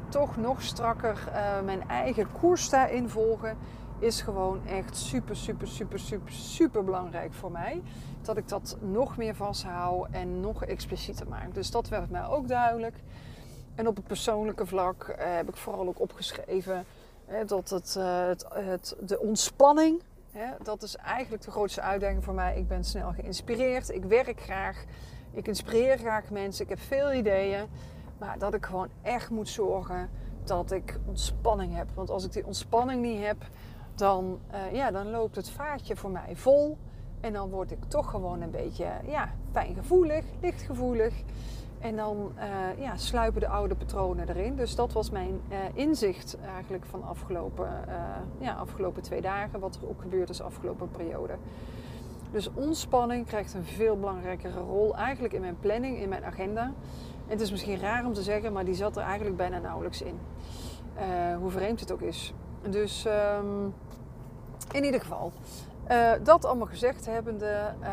toch 0.09 0.37
nog 0.37 0.63
strakker 0.63 1.29
mijn 1.65 1.89
eigen 1.89 2.27
koers 2.41 2.69
daarin 2.69 3.09
volgen 3.09 3.57
is 4.03 4.21
gewoon 4.21 4.67
echt 4.67 4.97
super, 4.97 5.37
super, 5.37 5.69
super, 5.69 5.99
super, 5.99 6.33
super 6.33 6.85
belangrijk 6.85 7.33
voor 7.33 7.51
mij 7.51 7.83
dat 8.23 8.37
ik 8.37 8.49
dat 8.49 8.77
nog 8.81 9.17
meer 9.17 9.35
vasthoud 9.35 10.09
en 10.11 10.41
nog 10.41 10.65
explicieter 10.65 11.29
maak. 11.29 11.55
Dus 11.55 11.71
dat 11.71 11.89
werd 11.89 12.11
mij 12.11 12.27
ook 12.27 12.49
duidelijk. 12.49 12.97
En 13.75 13.87
op 13.87 13.97
het 13.97 14.07
persoonlijke 14.07 14.67
vlak 14.67 15.03
eh, 15.03 15.35
heb 15.35 15.49
ik 15.49 15.57
vooral 15.57 15.89
ook 15.89 16.01
opgeschreven 16.01 16.85
dat 17.47 17.71
het, 17.71 17.95
uh, 17.99 18.27
het, 18.27 18.47
het, 18.53 18.97
de 19.01 19.21
ontspanning, 19.21 20.03
dat 20.63 20.83
is 20.83 20.97
eigenlijk 20.97 21.43
de 21.43 21.51
grootste 21.51 21.81
uitdaging 21.81 22.25
voor 22.25 22.35
mij. 22.35 22.57
Ik 22.59 22.69
ben 22.69 22.85
snel 22.85 23.13
geïnspireerd, 23.13 23.91
ik 23.91 24.05
werk 24.05 24.41
graag, 24.41 24.85
ik 25.31 25.49
inspireer 25.49 25.99
graag 25.99 26.31
mensen, 26.31 26.65
ik 26.65 26.71
heb 26.71 26.81
veel 26.81 27.13
ideeën. 27.13 27.67
Maar 28.19 28.39
dat 28.39 28.55
ik 28.55 28.67
gewoon 28.67 28.89
echt 29.03 29.31
moet 29.31 29.49
zorgen 29.49 30.11
dat 30.45 30.71
ik 30.71 30.99
ontspanning 31.07 31.77
heb. 31.77 31.89
Want 31.95 32.11
als 32.11 32.25
ik 32.25 32.33
die 32.33 32.47
ontspanning 32.47 33.03
niet 33.03 33.25
heb, 33.25 33.37
dan, 33.95 34.39
uh, 34.53 34.75
ja, 34.75 34.91
dan 34.91 35.11
loopt 35.11 35.37
het 35.37 35.51
vaatje 35.51 35.97
voor 35.97 36.11
mij 36.11 36.37
vol. 36.37 36.79
En 37.21 37.33
dan 37.33 37.51
word 37.51 37.71
ik 37.71 37.85
toch 37.85 38.11
gewoon 38.11 38.41
een 38.41 38.51
beetje 38.51 38.87
ja, 39.07 39.33
fijngevoelig, 39.53 40.25
lichtgevoelig. 40.41 41.15
En 41.79 41.97
dan 41.97 42.33
uh, 42.37 42.83
ja, 42.83 42.97
sluipen 42.97 43.41
de 43.41 43.49
oude 43.49 43.75
patronen 43.75 44.29
erin. 44.29 44.57
Dus 44.57 44.75
dat 44.75 44.93
was 44.93 45.11
mijn 45.11 45.41
uh, 45.49 45.57
inzicht 45.75 46.37
eigenlijk 46.55 46.85
van 46.85 47.03
afgelopen, 47.03 47.69
ja, 48.39 48.55
afgelopen 48.55 49.03
twee 49.03 49.21
dagen. 49.21 49.61
Wat 49.61 49.75
er 49.75 49.89
ook 49.89 50.01
gebeurd 50.01 50.29
is 50.29 50.43
afgelopen 50.43 50.91
periode. 50.91 51.37
Dus 52.31 52.51
ontspanning 52.55 53.27
krijgt 53.27 53.55
een 53.55 53.65
veel 53.65 53.99
belangrijkere 53.99 54.61
rol 54.61 54.97
eigenlijk 54.97 55.35
in 55.35 55.41
mijn 55.41 55.59
planning, 55.61 55.99
in 55.99 56.09
mijn 56.09 56.25
agenda. 56.25 56.63
En 56.63 57.39
het 57.39 57.41
is 57.41 57.51
misschien 57.51 57.79
raar 57.79 58.07
om 58.07 58.13
te 58.13 58.23
zeggen, 58.23 58.53
maar 58.53 58.65
die 58.65 58.75
zat 58.75 58.97
er 58.97 59.03
eigenlijk 59.03 59.37
bijna 59.37 59.59
nauwelijks 59.59 60.03
in. 60.03 60.19
hoe 61.41 61.51
vreemd 61.51 61.81
het 61.81 61.93
ook 61.93 62.01
is. 62.01 62.35
Dus 62.71 63.05
um, 63.07 63.75
in 64.73 64.85
ieder 64.85 65.01
geval, 65.01 65.33
uh, 65.91 66.13
dat 66.23 66.45
allemaal 66.45 66.67
gezegd 66.67 67.07
hebbende, 67.07 67.73
uh, 67.81 67.89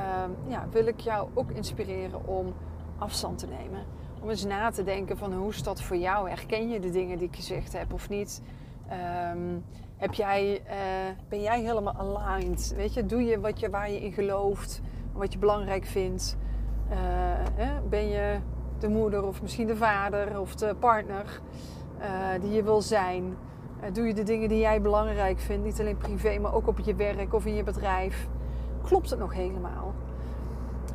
ja, 0.47 0.67
wil 0.71 0.88
ik 0.88 0.99
jou 0.99 1.29
ook 1.34 1.51
inspireren 1.51 2.27
om 2.27 2.53
afstand 2.97 3.38
te 3.38 3.47
nemen. 3.47 3.86
Om 4.21 4.29
eens 4.29 4.45
na 4.45 4.71
te 4.71 4.84
denken 4.84 5.17
van 5.17 5.34
hoe 5.34 5.49
is 5.49 5.63
dat 5.63 5.82
voor 5.82 5.97
jou? 5.97 6.29
Herken 6.29 6.69
je 6.69 6.79
de 6.79 6.89
dingen 6.89 7.17
die 7.17 7.27
ik 7.27 7.36
gezegd 7.36 7.73
heb 7.73 7.93
of 7.93 8.10
niet? 8.10 8.41
Um, 9.34 9.63
heb 9.97 10.13
jij, 10.13 10.62
uh, 10.65 10.71
ben 11.29 11.41
jij 11.41 11.62
helemaal 11.62 11.95
aligned? 11.95 12.73
Weet 12.75 12.93
je, 12.93 13.05
doe 13.05 13.23
je, 13.23 13.39
wat 13.39 13.60
je 13.60 13.69
waar 13.69 13.91
je 13.91 14.01
in 14.01 14.12
gelooft, 14.12 14.82
wat 15.13 15.34
je 15.34 15.39
belangrijk 15.39 15.86
vindt? 15.86 16.38
ben 17.89 18.08
je 18.08 18.39
de 18.79 18.89
moeder 18.89 19.23
of 19.23 19.41
misschien 19.41 19.67
de 19.67 19.75
vader 19.75 20.39
of 20.39 20.55
de 20.55 20.75
partner 20.79 21.41
die 22.41 22.51
je 22.51 22.63
wil 22.63 22.82
zijn? 22.82 23.38
Eh, 23.79 23.93
doe 23.93 24.07
je 24.07 24.13
de 24.13 24.23
dingen 24.23 24.49
die 24.49 24.59
jij 24.59 24.81
belangrijk 24.81 25.39
vindt, 25.39 25.65
niet 25.65 25.79
alleen 25.79 25.97
privé, 25.97 26.39
maar 26.39 26.53
ook 26.53 26.67
op 26.67 26.79
je 26.79 26.95
werk 26.95 27.33
of 27.33 27.45
in 27.45 27.55
je 27.55 27.63
bedrijf? 27.63 28.27
Klopt 28.81 29.09
het 29.09 29.19
nog 29.19 29.33
helemaal? 29.33 29.93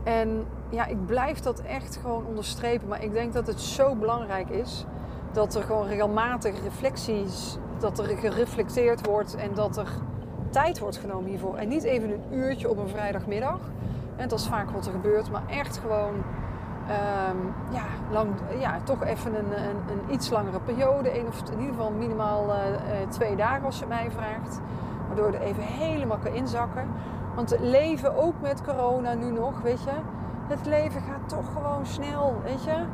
En 0.02 0.46
ja, 0.70 0.86
ik 0.86 1.06
blijf 1.06 1.40
dat 1.40 1.60
echt 1.60 1.96
gewoon 1.96 2.26
onderstrepen, 2.26 2.88
maar 2.88 3.02
ik 3.02 3.12
denk 3.12 3.32
dat 3.32 3.46
het 3.46 3.60
zo 3.60 3.94
belangrijk 3.94 4.48
is 4.48 4.84
dat 5.32 5.54
er 5.54 5.62
gewoon 5.62 5.86
regelmatig 5.86 6.62
reflecties, 6.62 7.58
dat 7.78 7.98
er 7.98 8.16
gereflecteerd 8.16 9.06
wordt 9.06 9.34
en 9.34 9.54
dat 9.54 9.76
er 9.76 9.88
tijd 10.50 10.78
wordt 10.78 10.96
genomen 10.96 11.30
hiervoor. 11.30 11.56
En 11.56 11.68
niet 11.68 11.82
even 11.82 12.10
een 12.10 12.22
uurtje 12.30 12.70
op 12.70 12.78
een 12.78 12.88
vrijdagmiddag. 12.88 13.58
En 14.16 14.28
dat 14.28 14.38
is 14.38 14.46
vaak 14.46 14.70
wat 14.70 14.86
er 14.86 14.92
gebeurt, 14.92 15.30
maar 15.30 15.42
echt 15.48 15.78
gewoon 15.78 16.14
Um, 16.84 17.54
ja, 17.70 17.82
lang, 18.10 18.28
ja, 18.58 18.78
toch 18.82 19.04
even 19.04 19.34
een, 19.38 19.64
een, 19.68 19.76
een, 19.88 20.12
iets 20.12 20.30
langere 20.30 20.60
periode. 20.60 21.08
In 21.12 21.26
ieder 21.58 21.74
geval 21.74 21.90
minimaal 21.90 22.48
uh, 22.48 22.54
twee 23.08 23.36
dagen 23.36 23.64
als 23.64 23.78
je 23.78 23.86
mij 23.86 24.10
vraagt. 24.10 24.60
Waardoor 25.06 25.30
je 25.30 25.36
er 25.36 25.42
even 25.42 25.62
helemaal 25.62 26.18
kan 26.22 26.32
inzakken. 26.32 26.88
Want 27.34 27.50
het 27.50 27.60
leven 27.60 28.16
ook 28.16 28.34
met 28.40 28.62
corona 28.62 29.14
nu 29.14 29.30
nog, 29.30 29.60
weet 29.60 29.82
je. 29.82 29.90
Het 30.46 30.66
leven 30.66 31.00
gaat 31.00 31.28
toch 31.28 31.52
gewoon 31.52 31.86
snel, 31.86 32.40
weet 32.42 32.64
je. 32.64 32.84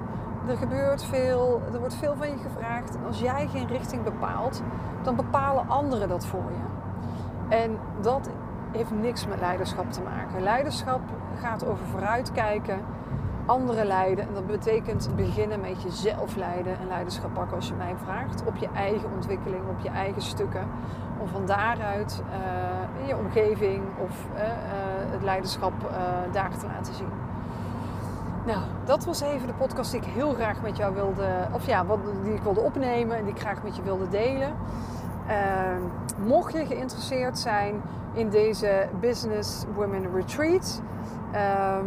Er 0.49 0.57
gebeurt 0.57 1.05
veel, 1.05 1.63
er 1.73 1.79
wordt 1.79 1.95
veel 1.95 2.15
van 2.17 2.29
je 2.29 2.37
gevraagd. 2.37 2.97
En 2.97 3.07
als 3.07 3.21
jij 3.21 3.49
geen 3.53 3.67
richting 3.67 4.03
bepaalt, 4.03 4.63
dan 5.03 5.17
bepalen 5.17 5.69
anderen 5.69 6.09
dat 6.09 6.27
voor 6.27 6.51
je. 6.51 6.69
En 7.57 7.79
dat 8.01 8.31
heeft 8.71 8.91
niks 8.91 9.27
met 9.27 9.41
leiderschap 9.41 9.93
te 9.93 10.01
maken. 10.03 10.43
Leiderschap 10.43 11.01
gaat 11.41 11.67
over 11.67 11.87
vooruitkijken 11.87 12.79
anderen 13.51 13.87
leiden. 13.87 14.29
En 14.29 14.35
dat 14.35 14.47
betekent 14.47 15.11
beginnen 15.17 15.61
met 15.61 15.83
jezelf 15.83 16.37
leiden 16.37 16.79
en 16.79 16.89
leiderschap 16.89 17.35
pakken 17.35 17.57
als 17.57 17.69
je 17.69 17.75
mij 17.75 17.95
vraagt. 18.05 18.43
Op 18.47 18.57
je 18.57 18.69
eigen 18.75 19.11
ontwikkeling, 19.15 19.69
op 19.69 19.81
je 19.81 19.89
eigen 19.89 20.23
stukken. 20.23 20.69
Om 21.21 21.29
van 21.29 21.47
daaruit 21.47 22.23
uh, 22.29 23.01
in 23.01 23.07
je 23.07 23.17
omgeving 23.17 23.83
of 23.99 24.27
uh, 24.35 24.41
uh, 24.41 24.47
het 25.11 25.23
leiderschap 25.23 25.73
daar 26.33 26.59
te 26.59 26.67
laten 26.67 26.95
zien. 26.95 27.09
Nou, 28.47 28.61
dat 28.85 29.05
was 29.05 29.21
even 29.21 29.47
de 29.47 29.53
podcast 29.53 29.91
die 29.91 30.01
ik 30.01 30.07
heel 30.07 30.33
graag 30.33 30.63
met 30.63 30.77
jou 30.77 30.95
wilde, 30.95 31.49
of 31.53 31.67
ja, 31.67 31.87
wat, 31.87 31.99
die 32.23 32.35
ik 32.35 32.43
wilde 32.43 32.61
opnemen 32.61 33.17
en 33.17 33.25
die 33.25 33.35
ik 33.35 33.41
graag 33.41 33.63
met 33.63 33.77
je 33.77 33.83
wilde 33.83 34.09
delen. 34.09 34.53
Ehm, 35.27 35.83
mocht 36.27 36.53
je 36.53 36.67
geïnteresseerd 36.67 37.39
zijn 37.39 37.83
in 38.13 38.29
deze 38.29 38.89
Business 39.01 39.65
Women 39.75 40.15
Retreat, 40.15 40.83
ehm, 41.33 41.85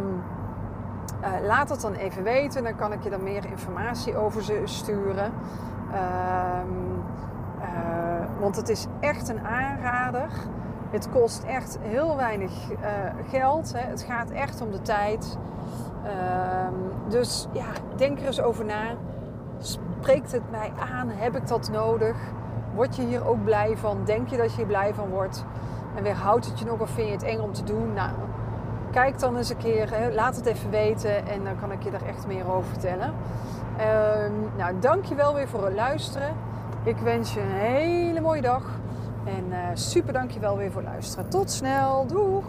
eh, 1.24 1.46
laat 1.46 1.68
het 1.68 1.80
dan 1.80 1.94
even 1.94 2.22
weten. 2.22 2.62
Dan 2.62 2.76
kan 2.76 2.92
ik 2.92 3.02
je 3.02 3.10
dan 3.10 3.22
meer 3.22 3.44
informatie 3.46 4.16
over 4.16 4.42
ze 4.42 4.62
sturen. 4.64 5.32
Ehm, 5.92 6.68
eh, 7.60 8.40
want 8.40 8.56
het 8.56 8.68
is 8.68 8.86
echt 9.00 9.28
een 9.28 9.40
aanrader. 9.40 10.28
Het 10.90 11.10
kost 11.10 11.42
echt 11.42 11.78
heel 11.80 12.16
weinig 12.16 12.70
uh, 12.70 12.78
geld. 13.28 13.72
Hè. 13.72 13.80
Het 13.80 14.02
gaat 14.02 14.30
echt 14.30 14.60
om 14.60 14.70
de 14.70 14.82
tijd. 14.82 15.38
dus 17.08 17.46
ja, 17.52 17.66
denk 17.96 18.18
er 18.18 18.26
eens 18.26 18.40
over 18.40 18.64
na. 18.64 18.82
Spreekt 19.58 20.32
het 20.32 20.50
mij 20.50 20.72
aan? 20.92 21.08
Heb 21.08 21.36
ik 21.36 21.46
dat 21.46 21.70
nodig? 21.70 22.16
Word 22.74 22.96
je 22.96 23.02
hier 23.02 23.26
ook 23.26 23.44
blij 23.44 23.76
van? 23.76 24.04
Denk 24.04 24.28
je 24.28 24.36
dat 24.36 24.50
je 24.50 24.56
hier 24.56 24.66
blij 24.66 24.94
van 24.94 25.08
wordt? 25.08 25.44
En 25.96 26.02
weer 26.02 26.14
houdt 26.16 26.46
het 26.46 26.58
je 26.58 26.64
nog 26.64 26.80
of 26.80 26.90
vind 26.90 27.06
je 27.06 27.12
het 27.12 27.22
eng 27.22 27.40
om 27.40 27.52
te 27.52 27.64
doen? 27.64 27.92
Nou, 27.92 28.10
kijk 28.94 29.18
dan 29.18 29.36
eens 29.36 29.50
een 29.50 29.56
keer. 29.56 30.10
Laat 30.12 30.36
het 30.36 30.46
even 30.46 30.70
weten 30.70 31.26
en 31.26 31.44
dan 31.44 31.60
kan 31.60 31.72
ik 31.72 31.82
je 31.82 31.90
er 31.90 32.06
echt 32.06 32.26
meer 32.26 32.52
over 32.52 32.68
vertellen. 32.70 33.12
Um, 34.26 34.50
nou, 34.56 34.78
dankjewel 34.80 35.34
weer 35.34 35.48
voor 35.48 35.64
het 35.64 35.74
luisteren. 35.74 36.34
Ik 36.84 36.96
wens 36.96 37.34
je 37.34 37.40
een 37.40 37.50
hele 37.50 38.20
mooie 38.20 38.40
dag. 38.40 38.62
En 39.24 39.44
uh, 39.48 39.56
super 39.74 40.12
dankjewel 40.12 40.56
weer 40.56 40.70
voor 40.70 40.80
het 40.80 40.90
luisteren. 40.90 41.28
Tot 41.28 41.50
snel. 41.50 42.06
Doeg! 42.06 42.44